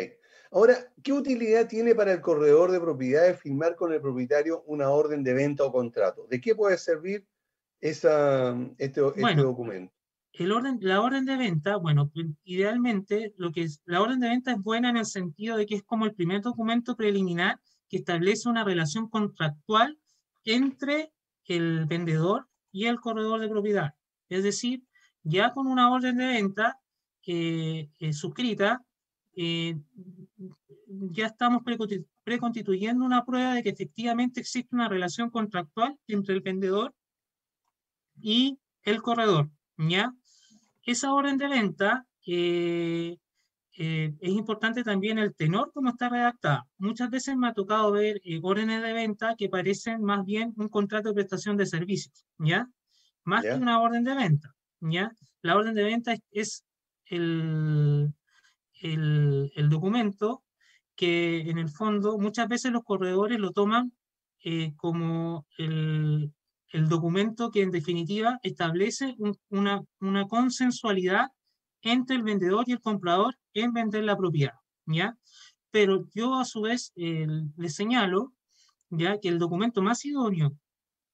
[0.51, 5.23] Ahora, ¿qué utilidad tiene para el corredor de propiedades firmar con el propietario una orden
[5.23, 6.27] de venta o contrato?
[6.29, 7.27] ¿De qué puede servir
[7.81, 9.93] esa, este, este documento?
[10.33, 12.11] El orden, la orden de venta, bueno,
[12.45, 15.77] idealmente lo que es, la orden de venta es buena en el sentido de que
[15.77, 19.99] es como el primer documento preliminar que establece una relación contractual
[20.45, 21.13] entre
[21.45, 23.95] el vendedor y el corredor de propiedad.
[24.29, 24.85] Es decir,
[25.23, 26.81] ya con una orden de venta
[27.27, 28.85] eh, eh, suscrita,
[29.37, 29.77] eh,
[30.89, 31.63] ya estamos
[32.25, 36.95] preconstituyendo una prueba de que efectivamente existe una relación contractual entre el vendedor
[38.21, 39.51] y el corredor.
[39.77, 40.15] ¿ya?
[40.83, 43.19] Esa orden de venta es
[44.23, 46.67] importante también el tenor como está redactada.
[46.79, 51.09] Muchas veces me ha tocado ver órdenes de venta que parecen más bien un contrato
[51.09, 52.69] de prestación de servicios, ¿ya?
[53.25, 55.13] Más que una orden de venta, ¿ya?
[55.43, 56.65] La orden de venta es
[57.05, 58.15] el,
[58.81, 60.43] el, documento
[60.95, 63.93] que en el fondo muchas veces los corredores lo toman
[64.45, 66.33] eh, como el,
[66.73, 69.17] el, documento que en definitiva establece
[69.49, 71.29] una, una, consensualidad
[71.83, 74.55] entre el vendedor y el comprador en vender la propiedad,
[74.87, 75.17] ¿ya?
[75.71, 78.33] Pero yo a su vez eh, le señalo,
[78.91, 79.19] ¿ya?
[79.19, 80.57] Que el documento más idóneo,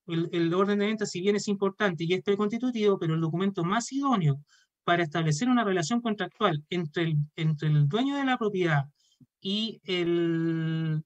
[0.07, 3.65] el, el orden de venta si bien es importante y es preconstitutivo, pero el documento
[3.65, 4.41] más idóneo
[4.85, 8.87] para establecer una relación contractual entre el, entre el dueño de la propiedad
[9.41, 11.05] y el,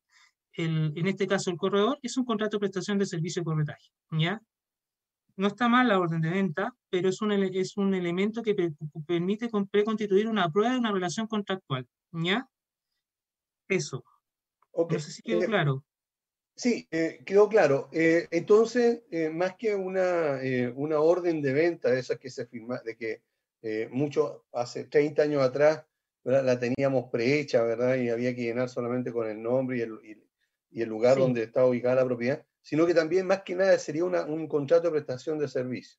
[0.52, 3.90] el, en este caso el corredor, es un contrato de prestación de servicio de corretaje.
[4.12, 4.40] ¿ya?
[5.36, 8.54] No está mal la orden de venta, pero es un, es un elemento que
[9.06, 11.86] permite preconstituir una prueba de una relación contractual.
[12.12, 12.48] ¿ya?
[13.68, 14.04] Eso.
[14.70, 14.98] Okay.
[14.98, 15.84] No sé si quedó eh, claro.
[16.54, 17.88] Sí, eh, quedó claro.
[17.92, 19.02] Eh, entonces,
[19.32, 20.40] más que una,
[20.74, 23.22] una orden de venta, de esas que se firma, de que
[23.68, 25.84] eh, mucho, hace 30 años atrás,
[26.22, 27.96] la teníamos prehecha, ¿verdad?
[27.96, 29.98] Y había que llenar solamente con el nombre y el,
[30.70, 34.04] y el lugar donde está ubicada la propiedad, sino que también, más que nada, sería
[34.04, 35.98] un contrato de prestación de servicio.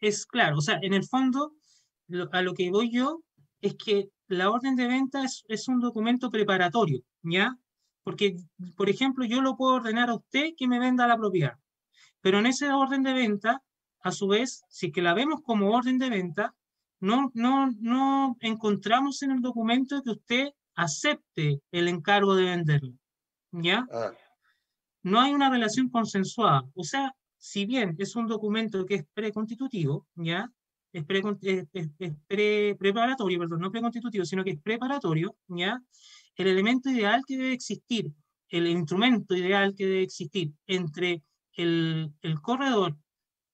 [0.00, 1.52] Es claro, o sea, en el fondo,
[2.32, 3.22] a lo que voy yo
[3.60, 7.58] es que la orden de venta es, es un documento preparatorio, ¿ya?
[8.02, 8.36] Porque,
[8.78, 11.58] por ejemplo, yo lo puedo ordenar a usted que me venda la propiedad,
[12.22, 13.62] pero en esa orden de venta,
[14.00, 16.54] a su vez, si que la vemos como orden de venta,
[17.00, 22.92] no, no, no encontramos en el documento que usted acepte el encargo de venderlo.
[23.52, 23.86] ¿Ya?
[23.92, 24.12] Ah.
[25.02, 26.64] No hay una relación consensuada.
[26.74, 30.50] O sea, si bien es un documento que es preconstitutivo, ¿ya?
[30.92, 31.22] Es, pre,
[31.72, 35.78] es, preparatorio, perdón, no preconstitutivo, sino que es preparatorio, ¿ya?
[36.36, 38.10] El elemento ideal que debe existir,
[38.48, 41.22] el instrumento ideal que debe existir entre
[41.52, 42.96] el, el corredor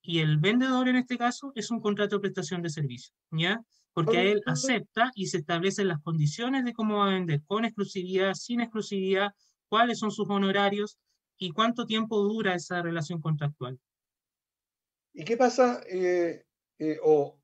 [0.03, 3.62] y el vendedor en este caso es un contrato de prestación de servicio, ¿ya?
[3.92, 8.34] Porque él acepta y se establecen las condiciones de cómo va a vender, con exclusividad,
[8.34, 9.32] sin exclusividad,
[9.68, 10.98] cuáles son sus honorarios
[11.36, 13.78] y cuánto tiempo dura esa relación contractual.
[15.12, 16.44] ¿Y qué pasa, eh,
[16.78, 17.38] eh, o,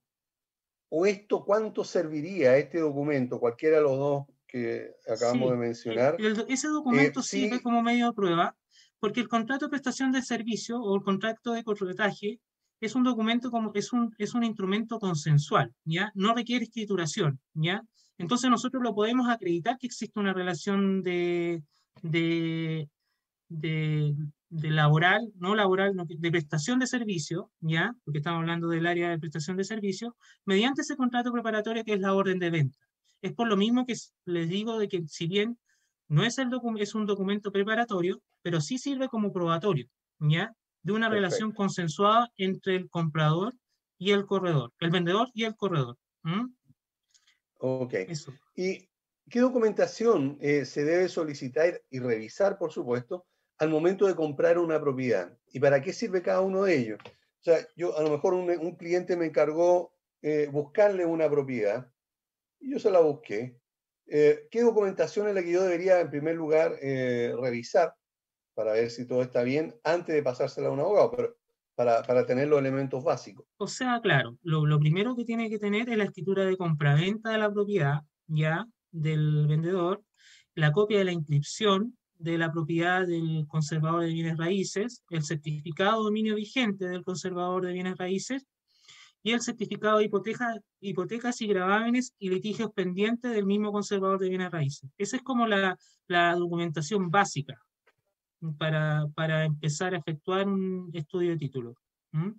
[0.88, 6.16] o, esto cuánto serviría este documento, cualquiera de los dos que acabamos de mencionar?
[6.48, 8.56] ese documento eh, sirve como medio de prueba
[8.98, 12.40] porque el contrato de prestación de servicio o el contrato de corretaje
[12.80, 16.12] es un documento como es un, es un instrumento consensual, ¿ya?
[16.14, 17.82] No requiere escrituración, ¿ya?
[18.18, 21.62] Entonces nosotros lo podemos acreditar que existe una relación de,
[22.02, 22.88] de,
[23.48, 24.14] de,
[24.50, 27.94] laboral, no laboral, de prestación de servicio, ¿ya?
[28.04, 32.00] Porque estamos hablando del área de prestación de servicio, mediante ese contrato preparatorio que es
[32.00, 32.78] la orden de venta.
[33.22, 35.58] Es por lo mismo que les digo de que si bien
[36.08, 36.48] no es, el
[36.78, 39.88] es un documento preparatorio, pero sí sirve como probatorio,
[40.20, 40.54] ¿ya?
[40.86, 43.52] De una relación consensuada entre el comprador
[43.98, 45.98] y el corredor, el vendedor y el corredor.
[47.58, 47.94] Ok.
[48.54, 48.88] ¿Y
[49.28, 53.26] qué documentación eh, se debe solicitar y revisar, por supuesto,
[53.58, 55.36] al momento de comprar una propiedad?
[55.48, 57.00] ¿Y para qué sirve cada uno de ellos?
[57.04, 61.90] O sea, yo a lo mejor un, cliente me encargó eh, buscarle una propiedad
[62.60, 63.58] y yo se la busqué.
[64.06, 67.92] Eh, ¿Qué documentación es la que yo debería, en primer lugar, revisar
[68.56, 71.36] para ver si todo está bien antes de pasársela a un abogado, pero
[71.74, 73.46] para, para tener los elementos básicos.
[73.58, 77.30] O sea, claro, lo, lo, primero que tiene que tener es la escritura de compraventa
[77.30, 80.02] de la propiedad, ya, del vendedor,
[80.54, 85.98] la copia de la inscripción de la propiedad del conservador de bienes raíces, el certificado
[85.98, 88.46] de dominio vigente del conservador de bienes raíces
[89.22, 94.30] y el certificado de hipoteca, hipotecas y gravámenes y litigios pendientes del mismo conservador de
[94.30, 94.88] bienes raíces.
[94.96, 95.76] Esa es como la,
[96.06, 97.65] la documentación básica
[98.58, 101.74] para, para, empezar a efectuar un estudio de título.
[102.12, 102.32] ¿Mm?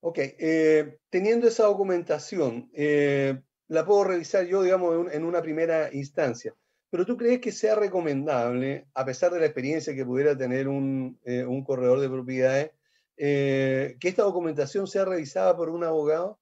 [0.00, 6.54] Ok, eh, teniendo esa documentación, eh, la puedo revisar yo, digamos, en una primera instancia.
[6.90, 11.18] Pero tú crees que sea recomendable, a pesar de la experiencia que pudiera tener un,
[11.24, 12.70] eh, un corredor de propiedades,
[13.16, 16.38] que esta documentación sea revisada por un abogado?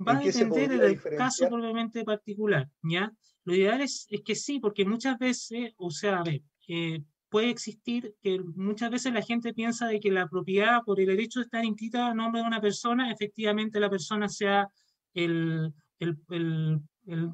[0.00, 3.12] Va a depender del caso probablemente particular, ¿ya?
[3.44, 6.42] Lo ideal es, es, que sí, porque muchas veces, o sea, a ver,
[7.28, 11.40] puede existir que muchas veces la gente piensa de que la propiedad, por el derecho
[11.40, 14.68] de estar inscrita a nombre de una persona, efectivamente la persona sea
[15.14, 16.80] el, el, el,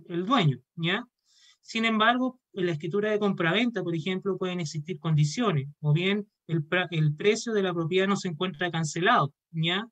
[0.09, 1.07] el dueño, ¿ya?
[1.61, 6.67] Sin embargo, en la escritura de compraventa, por ejemplo, pueden existir condiciones, o bien el,
[6.91, 9.87] el precio de la propiedad no se encuentra cancelado, ¿ya?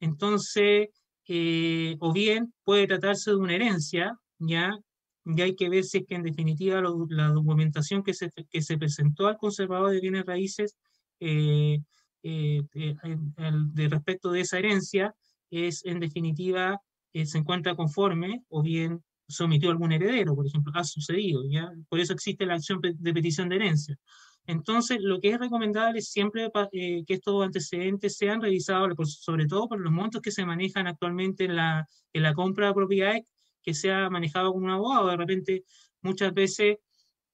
[0.00, 0.88] Entonces,
[1.26, 4.78] eh, o bien puede tratarse de una herencia, ¿ya?
[5.24, 8.78] Y hay que ver si es que en definitiva la documentación que se, que se
[8.78, 10.76] presentó al conservador de bienes raíces
[11.20, 11.78] eh,
[12.22, 15.14] eh, de respecto de esa herencia
[15.50, 16.80] es en definitiva
[17.12, 21.70] eh, se encuentra conforme o bien sometió algún heredero, por ejemplo, ha sucedido, ¿ya?
[21.88, 23.96] Por eso existe la acción de petición de herencia.
[24.46, 29.80] Entonces, lo que es recomendable es siempre que estos antecedentes sean revisados, sobre todo por
[29.80, 33.22] los montos que se manejan actualmente en la, en la compra de propiedades
[33.64, 35.08] que sea manejado como un abogado.
[35.08, 35.64] De repente,
[36.02, 36.76] muchas veces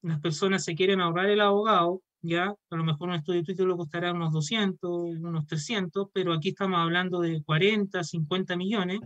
[0.03, 3.76] las personas se quieren ahorrar el abogado, ya, a lo mejor un estudio de título
[3.76, 9.01] costará unos 200, unos 300, pero aquí estamos hablando de 40, 50 millones,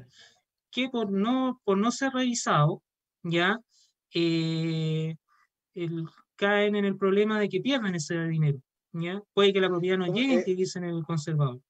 [0.71, 2.83] que por no, por no ser revisado,
[3.23, 3.61] ya,
[4.13, 5.17] eh,
[6.37, 8.59] caen en el problema de que pierden ese dinero,
[8.93, 9.23] ya.
[9.33, 11.61] Puede que la propiedad no llegue y que dicen el conservador.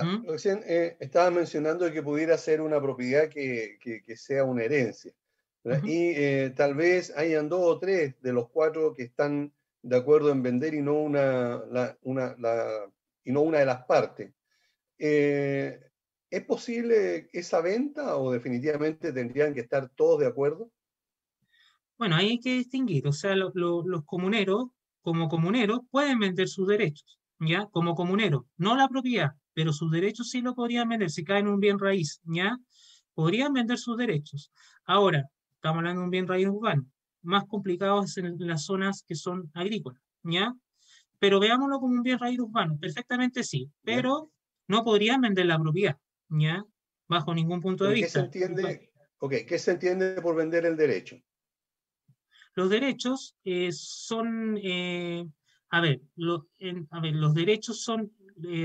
[0.00, 0.26] ¿Mm?
[0.26, 5.12] recién eh, estaba mencionando que pudiera ser una propiedad que, que, sea una herencia.
[5.84, 10.30] Y eh, tal vez hayan dos o tres de los cuatro que están de acuerdo
[10.30, 11.62] en vender y no una,
[12.02, 12.90] una, la,
[13.24, 14.32] y no una de las partes.
[14.98, 15.80] Eh,
[16.30, 20.70] ¿Es posible esa venta o definitivamente tendrían que estar todos de acuerdo?
[21.98, 23.06] Bueno, hay que distinguir.
[23.06, 24.70] O sea, los comuneros,
[25.02, 27.66] como comuneros, pueden vender sus derechos, ¿ya?
[27.66, 31.54] Como comuneros, no la propiedad pero sus derechos sí lo podrían vender, si caen en
[31.54, 32.58] un bien raíz, ¿ya?
[33.14, 34.50] Podrían vender sus derechos.
[34.84, 36.86] Ahora, estamos hablando de un bien raíz urbano,
[37.22, 40.54] más complicado es en las zonas que son agrícolas, ¿ya?
[41.18, 44.30] Pero veámoslo como un bien raíz urbano, perfectamente sí, pero
[44.68, 45.98] no podrían vender la propiedad,
[46.28, 46.64] ¿ya?
[47.08, 48.28] Bajo ningún punto de vista.
[48.30, 51.16] ¿qué se entiende, okay, ¿Qué se entiende por vender el derecho?
[52.54, 55.26] Los derechos eh, son, eh,
[55.70, 56.02] a, ver,
[56.90, 58.12] a ver, los derechos son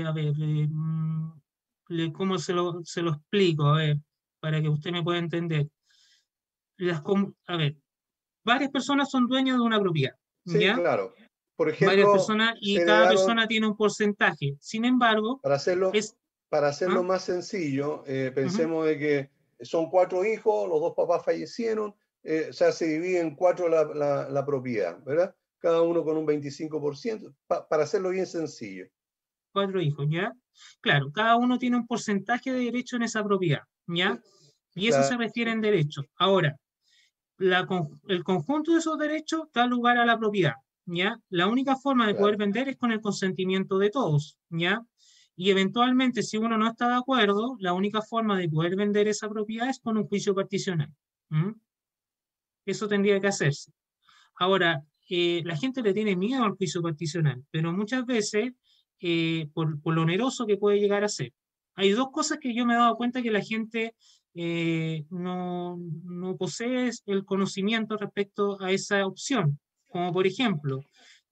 [0.06, 3.66] a ver, mm, ¿cómo se lo, se lo explico?
[3.66, 3.96] A ver,
[4.40, 5.68] para que usted me pueda entender.
[6.76, 7.02] Las,
[7.46, 7.76] a ver,
[8.44, 10.14] varias personas son dueñas de una propiedad.
[10.46, 11.14] Sí, claro.
[11.56, 14.56] Por ejemplo, varias personas y cada persona tiene un porcentaje.
[14.60, 15.90] Sin embargo, para hacerlo,
[16.48, 17.04] para hacerlo ¿Ah?
[17.04, 19.30] más sencillo, eh, pensemos de que
[19.64, 23.84] son cuatro hijos, los dos papás fallecieron, eh, o sea, se divide en cuatro la,
[23.84, 25.34] la, la, propiedad, ¿verdad?
[25.58, 27.34] Cada uno con un 25%,
[27.68, 28.86] para hacerlo bien sencillo
[29.52, 30.32] cuatro hijos, ¿ya?
[30.80, 34.20] Claro, cada uno tiene un porcentaje de derecho en esa propiedad, ¿ya?
[34.74, 36.02] Y eso se refiere en derecho.
[36.16, 36.56] Ahora,
[37.36, 37.66] la,
[38.08, 40.54] el conjunto de esos derechos da lugar a la propiedad,
[40.86, 41.18] ¿ya?
[41.28, 44.82] La única forma de poder vender es con el consentimiento de todos, ¿ya?
[45.36, 49.28] Y eventualmente, si uno no está de acuerdo, la única forma de poder vender esa
[49.28, 50.92] propiedad es con un juicio particional.
[52.66, 53.72] Eso tendría que hacerse.
[54.34, 58.52] Ahora, eh, la gente le tiene miedo al juicio particional, pero muchas veces
[59.00, 61.32] eh, por, lo oneroso que puede llegar a ser.
[61.74, 63.94] Hay dos cosas que yo me he dado cuenta que la gente
[64.34, 70.84] eh, no, no, posee el conocimiento respecto a esa opción, como por ejemplo,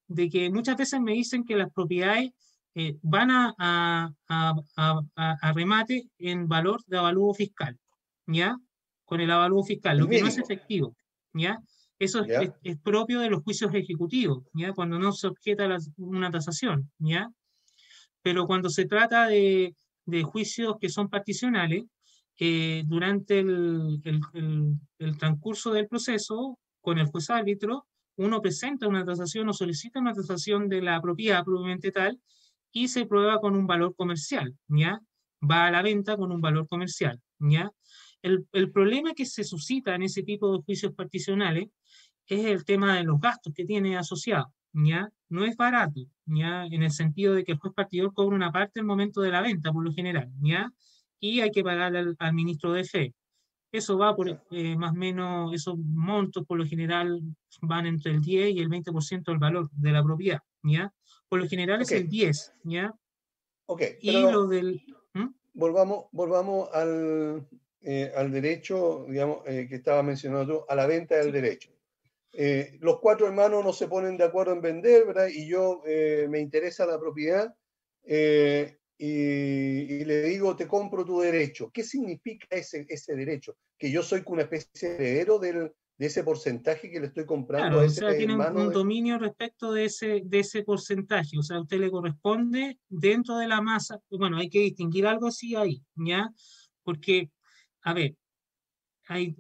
[0.09, 2.33] de que muchas veces me dicen que las propiedades
[2.75, 7.79] eh, van a, a, a, a, remate en valor de avalúo fiscal,
[8.27, 8.57] ¿ya?
[9.05, 10.95] Con el avalúo fiscal, lo que no es efectivo,
[11.33, 11.59] ¿ya?
[11.99, 14.75] Eso es, es, propio de los juicios ejecutivos, ¿ya?
[14.75, 17.31] Cuando no se objeta una tasación, ¿ya?
[18.27, 19.77] Pero cuando se trata de,
[20.25, 21.85] juicios que son particionales,
[22.41, 24.01] eh, durante el,
[25.17, 30.69] transcurso del proceso, con el juez árbitro, uno presenta una tasación o solicita una tasación
[30.69, 32.21] de la propiedad probablemente tal
[32.73, 35.01] y se prueba con un valor comercial, ¿ya?
[35.49, 37.71] Va a la venta con un valor comercial, ¿ya?
[38.23, 41.69] El, el, problema que se suscita en ese tipo de juicios particionales
[42.27, 45.09] es el tema de los gastos que tiene asociado, ¿ya?
[45.29, 46.67] No es barato, ¿ya?
[46.67, 49.41] En el sentido de que el juez partidor cobra una parte el momento de la
[49.41, 50.73] venta, por lo general, ¿ya?
[51.21, 53.15] Y hay que pagarle al, al ministro de fe.
[53.73, 57.21] Eso va por eh, más o menos, esos montos por lo general
[57.63, 60.93] van entre el 10 y el 20% del valor de la propiedad, ¿ya?
[61.29, 62.95] Por lo general es el 10, ¿ya?
[63.67, 63.83] Ok.
[64.01, 64.83] Y lo del...
[65.53, 67.49] Volvamos, volvamos al,
[67.81, 71.71] eh, al derecho, digamos, eh, que estaba mencionando tú, a la venta del derecho.
[72.39, 75.29] Eh, los cuatro hermanos no se ponen de acuerdo en vender, ¿verdad?
[75.29, 77.55] Y yo eh, me interesa la propiedad
[78.05, 81.71] eh, y, y, le digo, te compro tu derecho.
[81.73, 83.57] ¿Qué significa ese, ese derecho?
[83.79, 87.69] Que yo soy una especie de heredero del, de ese porcentaje que le estoy comprando
[87.69, 90.63] claro, a ese o sea, tiene hermano un de- dominio respecto de ese, de ese
[90.63, 95.07] porcentaje, o sea, a usted le corresponde dentro de la masa, bueno, hay que distinguir
[95.07, 96.31] algo así ahí, ¿ya?
[96.83, 97.31] Porque,
[97.83, 98.15] a ver,
[99.09, 99.37] hay,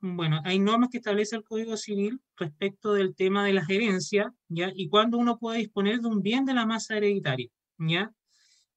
[0.00, 4.70] bueno, hay normas que establece el Código Civil respecto del tema de las herencias, ¿ya?
[4.74, 8.12] Y cuándo uno puede disponer de un bien de la masa hereditaria, ¿ya?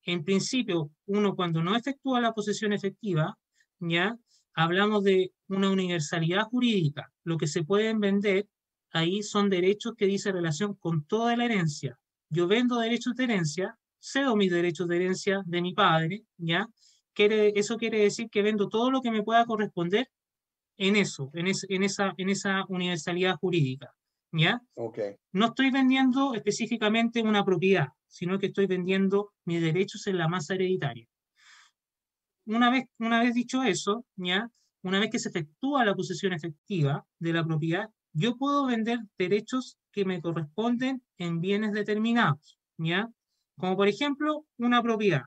[0.03, 3.37] En principio, uno cuando no efectúa la posesión efectiva,
[3.79, 4.17] ¿ya?
[4.53, 7.11] Hablamos de una universalidad jurídica.
[7.23, 8.47] Lo que se pueden vender
[8.91, 11.99] ahí son derechos que dice relación con toda la herencia.
[12.29, 16.67] Yo vendo derechos de herencia, cedo mis derechos de herencia de mi padre, ¿ya?
[17.13, 20.09] Quiere, eso quiere decir que vendo todo lo que me pueda corresponder
[20.79, 23.93] en eso, en, es- en esa, en esa universalidad jurídica,
[24.33, 24.61] ¿ya?
[24.75, 24.99] Ok.
[25.33, 30.55] No estoy vendiendo específicamente una propiedad, sino que estoy vendiendo mis derechos en la masa
[30.55, 31.07] hereditaria.
[32.45, 34.49] Una vez, una vez dicho eso, ¿ya?
[34.83, 39.77] Una vez que se efectúa la posesión efectiva de la propiedad, yo puedo vender derechos
[39.91, 43.09] que me corresponden en bienes determinados, ¿ya?
[43.57, 45.23] Como por ejemplo, una propiedad.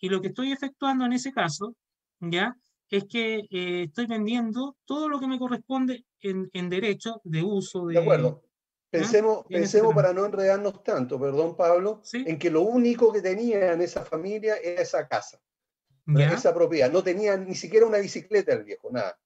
[0.00, 1.76] Y lo que estoy efectuando en ese caso,
[2.20, 2.56] ¿ya?
[2.88, 7.86] Es que eh, estoy vendiendo todo lo que me corresponde en, en derecho de uso
[7.86, 7.94] de...
[7.94, 8.42] De acuerdo.
[8.90, 10.02] Pensemos, ese pensemos tema.
[10.02, 14.56] para no enredarnos tanto, perdón Pablo, en que lo único que tenía en esa familia
[14.56, 15.40] era esa casa,
[16.06, 16.32] ¿Ya?
[16.32, 16.90] esa propiedad.
[16.90, 19.18] No tenía ni siquiera una bicicleta el viejo, nada.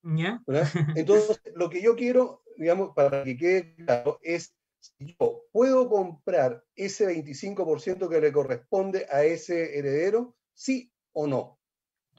[0.96, 6.64] Entonces, lo que yo quiero, digamos, para que quede claro, es si yo puedo comprar
[6.74, 11.58] ese 25% que le corresponde a ese heredero, sí o no.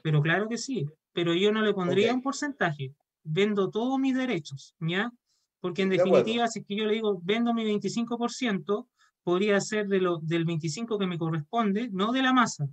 [0.02, 2.94] Pero claro que sí, pero yo no le pondría un porcentaje.
[3.24, 5.12] Vendo todos mis derechos, ¿ya?
[5.60, 6.18] Porque en De acuerdo.
[6.18, 8.88] definitiva, si es que yo le digo, vendo mi 25%,
[9.22, 12.68] podría ser de lo, del 25% que me corresponde, no de la masa,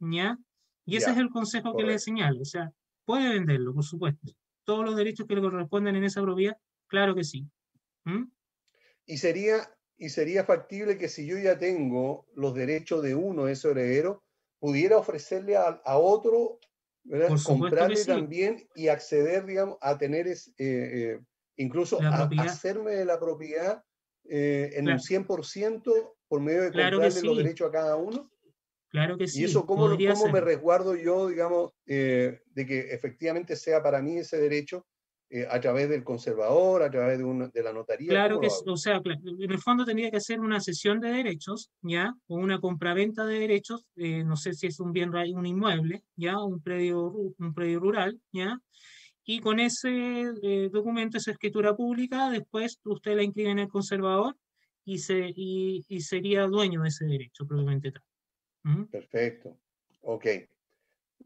[0.00, 0.38] ¿ya?
[0.84, 2.42] Y ese Ya, es el consejo que le señalo.
[2.42, 2.72] O sea,
[3.04, 4.32] puede venderlo, por supuesto.
[4.64, 7.46] Todos los derechos que le corresponden en esa propiedad, claro que sí.
[8.04, 8.24] ¿Mm?
[9.06, 9.56] Y sería,
[9.96, 14.18] y sería factible que si yo ya tengo los derechos de uno de esos herederos,
[14.58, 16.58] pudiera ofrecerle a, a otro,
[17.44, 18.06] comprarle sí.
[18.06, 21.20] también y acceder, digamos, a tener, es- eh, eh,
[21.56, 23.82] incluso a, hacerme de la propiedad
[24.28, 24.96] eh, en Claro.
[24.96, 28.30] un 100% por medio de Claro comprarle los derechos a cada uno.
[28.88, 29.40] Claro que sí.
[29.40, 34.18] y eso, ¿cómo, cómo me resguardo yo, digamos, eh, de que efectivamente sea para mí
[34.18, 34.86] ese derecho
[35.36, 38.08] eh, a través del conservador, a través de, una- de la notaría?
[38.08, 41.70] Claro ¿Cómo que, o sea, en el fondo tendría que hacer una cesión de derechos,
[41.82, 42.14] ¿ya?
[42.28, 46.38] O una compraventa de derechos, eh, no sé si es un bien, un inmueble, ¿ya?
[46.38, 48.60] Un predio, un predio rural, ¿ya?
[49.24, 54.36] Y con ese eh, documento, esa escritura pública, después usted la inscribe en el conservador
[54.84, 58.02] y, se, y, y sería dueño de ese derecho, propiamente tal.
[58.62, 58.84] ¿Mm?
[58.84, 59.58] Perfecto.
[60.02, 60.26] Ok.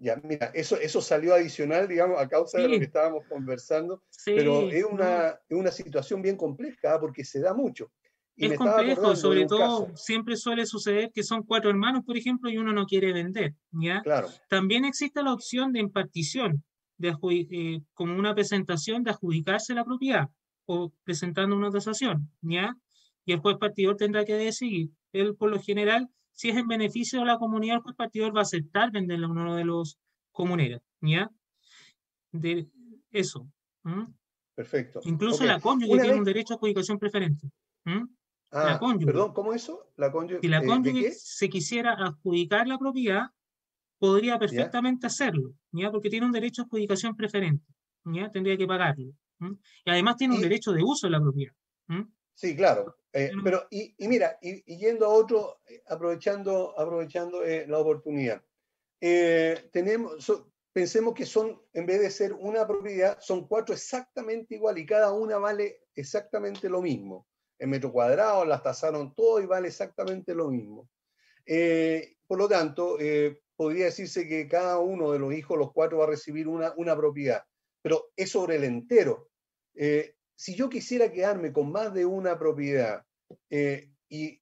[0.00, 2.78] Ya, mira, eso, eso salió adicional, digamos, a causa de lo Sí.
[2.78, 7.00] que estábamos conversando, Sí, pero es una, es una situación bien compleja ¿ah?
[7.00, 7.90] porque se da mucho.
[8.36, 9.96] Y Es me complejo, sobre todo caso.
[9.96, 14.00] siempre suele suceder que son cuatro hermanos, por ejemplo, y uno no quiere vender, ¿ya?
[14.02, 14.28] Claro.
[14.48, 16.62] También existe la opción de impartición,
[16.96, 20.28] de eh, como una presentación de adjudicarse la propiedad
[20.66, 22.76] o presentando una tasación, ¿ya?
[23.24, 24.90] Y el juez partidor tendrá que decidir.
[25.12, 26.08] Él, por lo general,
[26.38, 29.28] si es en beneficio de la comunidad, el juez partidor va a aceptar venderle a
[29.28, 29.98] uno de los
[30.30, 31.28] comuneros, ¿ya?
[32.30, 32.68] De
[33.10, 33.48] eso.
[34.54, 35.00] Perfecto.
[35.04, 37.48] Incluso la cónyuge Una tiene vez- un derecho a adjudicación preferente.
[38.52, 39.06] Ah, cónyuge.
[39.06, 39.90] perdón, ¿cómo eso?
[39.96, 41.12] La cónyuge, Si la eh, ¿de cónyuge qué?
[41.12, 43.26] se quisiera adjudicar la propiedad,
[43.98, 45.90] podría perfectamente hacerlo, ¿ya?
[45.90, 47.66] Porque tiene un derecho a adjudicación preferente,
[48.04, 48.30] ¿ya?
[48.30, 49.12] Tendría que pagarlo.
[49.84, 51.54] Y además tiene un derecho de uso de la propiedad.
[52.40, 52.94] Sí, claro.
[53.12, 57.78] Eh, pero, y, y mira, y, y yendo a otro, eh, aprovechando, aprovechando eh, la
[57.78, 58.44] oportunidad,
[59.00, 64.54] eh, tenemos, so- pensemos que son, en vez de ser una propiedad, son cuatro exactamente
[64.56, 67.26] igual y cada una vale exactamente lo mismo.
[67.58, 70.90] En metro cuadrado las tasaron todo y vale exactamente lo mismo.
[72.26, 72.98] Por lo tanto,
[73.56, 76.96] podría decirse que cada uno de los hijos, los cuatro, va a recibir una, una
[76.96, 77.42] propiedad.
[77.82, 79.30] pero es sobre el entero.
[79.74, 83.04] Eh, si yo quisiera quedarme con más de una propiedad
[83.50, 84.40] eh, y,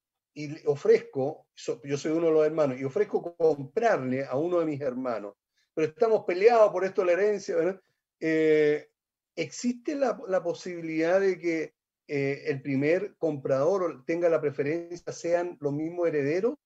[0.67, 1.47] ofrezco,
[1.83, 5.33] yo soy uno de los hermanos, y ofrezco comprarle a uno de mis hermanos,
[5.73, 7.81] pero estamos peleados por esto la herencia,
[8.19, 8.87] eh,
[9.35, 11.73] ¿existe la, la, posibilidad de que
[12.07, 16.59] el primer comprador tenga la preferencia sean los mismos herederos?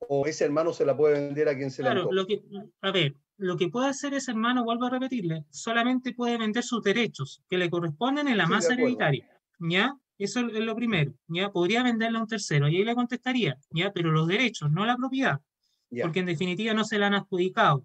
[0.00, 2.42] ¿O ese hermano se la puede vender a quien se claro, la lo que,
[2.80, 6.82] A ver, lo que puede hacer ese hermano, vuelvo a repetirle, solamente puede vender sus
[6.82, 9.28] derechos que le corresponden en la masa hereditaria.
[9.58, 9.96] ¿Ya?
[10.18, 11.14] Eso es lo primero.
[11.26, 11.50] ¿Ya?
[11.50, 13.92] Podría venderle a un tercero y ahí le contestaría, ¿ya?
[13.92, 15.40] Pero los derechos, no la propiedad.
[16.02, 17.84] Porque en definitiva no se la han adjudicado.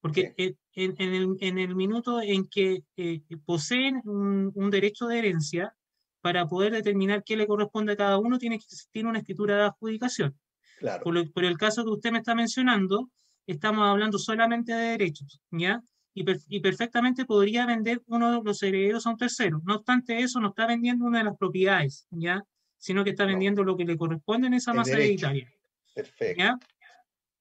[0.00, 5.74] Porque en, el, en, el, minuto en que eh, poseen un, un, derecho de herencia,
[6.20, 9.62] para poder determinar qué le corresponde a cada uno, tiene que existir una escritura de
[9.62, 10.36] adjudicación.
[10.78, 11.02] Claro.
[11.02, 13.10] Por, por, el caso que usted me está mencionando,
[13.46, 15.82] estamos hablando solamente de derechos, ¿ya?
[16.14, 19.60] Y, y, perfectamente podría vender uno de los herederos a un tercero.
[19.64, 22.42] No obstante eso, no está vendiendo una de las propiedades, ¿ya?
[22.76, 25.48] Sino que está vendiendo lo que le corresponde en esa masa hereditaria.
[25.94, 26.42] Perfecto.
[26.42, 26.58] ¿ya?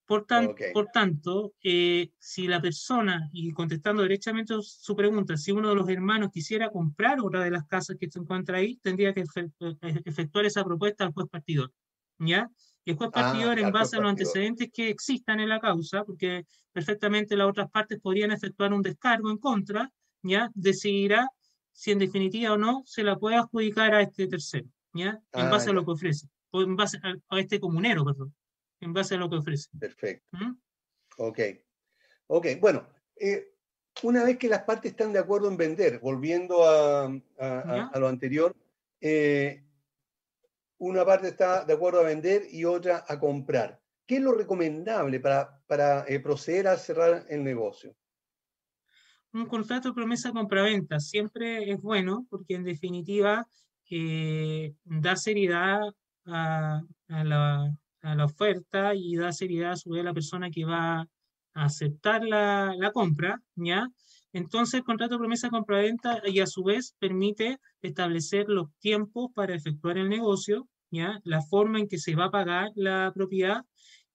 [0.08, 0.26] Por,
[0.74, 5.90] por tanto, eh, si la persona, y contestando derechamente su pregunta, si uno de los
[5.90, 10.46] hermanos quisiera comprar otra de las casas que se encuentra ahí, tendría que eh, efectuar
[10.46, 11.74] esa propuesta al juez partidor.
[12.20, 12.50] ¿ya?
[12.88, 16.06] Y el juez ah, partidor, en base a los antecedentes que existan en la causa,
[16.06, 19.92] porque perfectamente las otras partes podrían efectuar un descargo en contra,
[20.24, 20.50] ¿ya?
[20.54, 21.30] decidirá
[21.74, 25.22] si en definitiva o no se la puede adjudicar a este tercero, ¿ya?
[25.34, 28.34] en ah, base a lo que ofrece, o en base a, este comunero, perdón,
[28.80, 29.68] en base a lo que ofrece.
[29.78, 30.26] Perfecto.
[30.32, 30.58] ¿Mm?
[31.18, 31.40] Ok.
[32.28, 33.54] Ok, bueno, eh,
[34.04, 37.08] una vez que las partes están de acuerdo en vender, volviendo a,
[37.38, 38.56] a, lo anterior,
[39.02, 39.67] eh,
[40.80, 43.82] una parte está de acuerdo a vender y otra a comprar.
[44.06, 47.96] ¿Qué es lo recomendable para, para eh, proceder a cerrar el negocio?
[49.34, 53.48] Un contrato de promesa compraventa siempre es bueno porque en definitiva
[53.90, 55.82] eh, da seriedad
[56.26, 61.08] a, la, a, la, oferta y da seriedad a a la persona que va a
[61.54, 63.88] aceptar la, la compra, ¿ya?
[64.38, 69.56] Entonces, el contrato de promesa compraventa y a su vez permite establecer los tiempos para
[69.56, 71.20] efectuar el negocio, ¿ya?
[71.24, 73.64] la forma en que se va a pagar la propiedad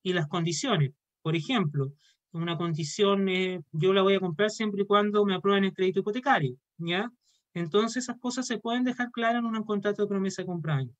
[0.01, 0.93] y las condiciones.
[1.23, 1.93] Por ejemplo,
[2.31, 3.27] una condición,
[3.73, 6.55] yo la voy a comprar siempre y cuando me aprueben el crédito hipotecario.
[6.79, 7.11] ¿ya?
[7.53, 10.95] Entonces, esas cosas se pueden dejar claras en un contrato de promesa compraventa.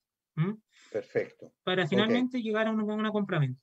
[0.91, 1.53] Perfecto.
[1.63, 3.63] Para finalmente llegar a una, una compraventa.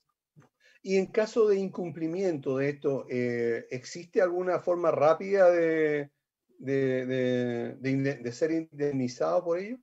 [0.82, 6.10] Y en caso de incumplimiento de esto, eh, ¿existe alguna forma rápida de,
[6.58, 9.76] de, de, ser indemnizado por ello?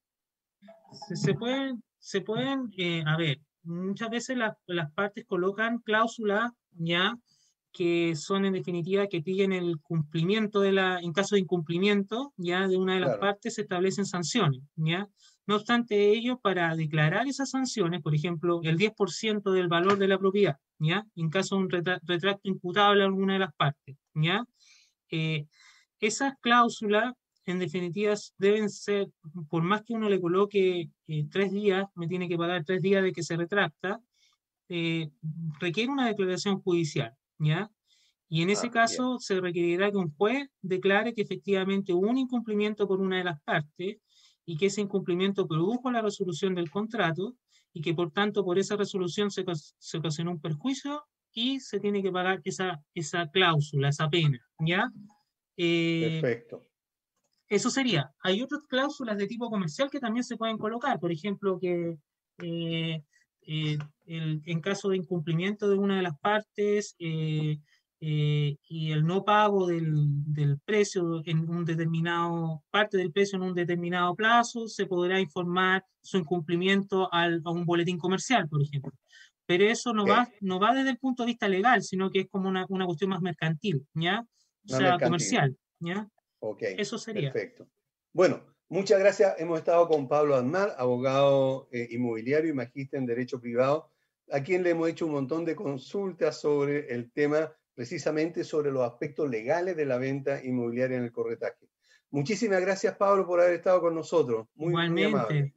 [1.13, 7.15] Se, pueden, se pueden eh, a ver, muchas veces las partes colocan cláusulas ya
[7.71, 12.67] que son en definitiva que piden el cumplimiento de la, en caso de incumplimiento ya
[12.67, 15.07] de una de las partes se establecen sanciones, ya.
[15.47, 20.19] No obstante ello, para declarar esas sanciones, por ejemplo, el 10% del valor de la
[20.19, 21.05] propiedad, ¿ya?
[21.15, 24.45] En caso de un retracto imputable a alguna de las partes, ¿ya?
[25.09, 25.47] Eh,
[26.01, 27.13] esas cláusulas,
[27.45, 29.07] en definitiva, deben ser,
[29.49, 33.01] por más que uno le coloque eh, tres días, me tiene que pagar tres días
[33.01, 34.01] de que se retracta,
[34.67, 35.09] eh,
[35.61, 37.71] requiere una declaración judicial, ¿ya?
[38.27, 42.17] Y en ese ah, caso se requerirá que un juez declare que efectivamente hubo un
[42.17, 43.99] incumplimiento por una de las partes
[44.47, 47.35] y que ese incumplimiento produjo la resolución del contrato
[47.73, 49.45] y que por tanto por esa resolución se,
[49.77, 54.89] se ocasionó un perjuicio y se tiene que pagar esa, esa cláusula, esa pena, ¿ya?
[55.57, 56.65] Eh, Perfecto.
[57.49, 58.11] Eso sería.
[58.21, 61.97] Hay otras cláusulas de tipo comercial que también se pueden colocar, por ejemplo, que
[62.39, 63.03] eh,
[63.41, 67.59] eh, en caso de incumplimiento de una de las partes, eh,
[67.99, 73.55] y el no pago del, del, precio en un determinado, parte del precio en un
[73.55, 78.91] determinado plazo, se podrá informar su incumplimiento al, a un boletín comercial, por ejemplo.
[79.47, 82.27] Pero eso no, va, no va desde el punto de vista legal, sino que es
[82.29, 84.23] como una, una cuestión más mercantil, ¿ya?
[84.69, 86.07] O sea, comercial, ¿ya?
[86.39, 86.63] Ok.
[86.77, 87.31] Eso sería.
[87.31, 87.67] Perfecto.
[88.13, 89.35] Bueno, muchas gracias.
[89.39, 93.89] Hemos estado con Pablo Aznar, abogado eh, inmobiliario y magíster en Derecho Privado,
[94.31, 98.81] a quien le hemos hecho un montón de consultas sobre el tema precisamente sobre los
[98.81, 101.69] aspectos legales de la venta inmobiliaria en el corretaje.
[102.09, 104.47] Muchísimas gracias, Pablo, por haber estado con nosotros.
[104.55, 105.53] Muy, Igualmente.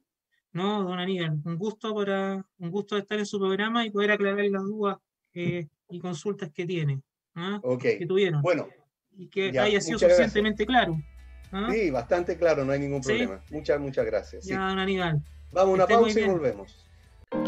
[0.52, 4.44] no, don Aníbal, un gusto, para, un gusto estar en su programa y poder aclarar
[4.50, 4.98] las dudas
[5.32, 7.00] eh, y consultas que tiene,
[7.36, 7.58] ¿ah?
[7.80, 8.42] que tuvieron.
[8.42, 8.68] Bueno.
[9.16, 11.00] Y que haya sido suficientemente claro.
[11.52, 11.70] ¿ah?
[11.72, 13.42] Sí, bastante claro, no hay ningún problema.
[13.50, 14.44] Muchas, muchas gracias.
[14.44, 15.24] Ya, don Aníbal.
[15.52, 16.86] Vamos a una pausa y volvemos.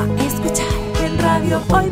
[0.00, 0.66] a escuchar
[1.04, 1.90] en radiohoy.cl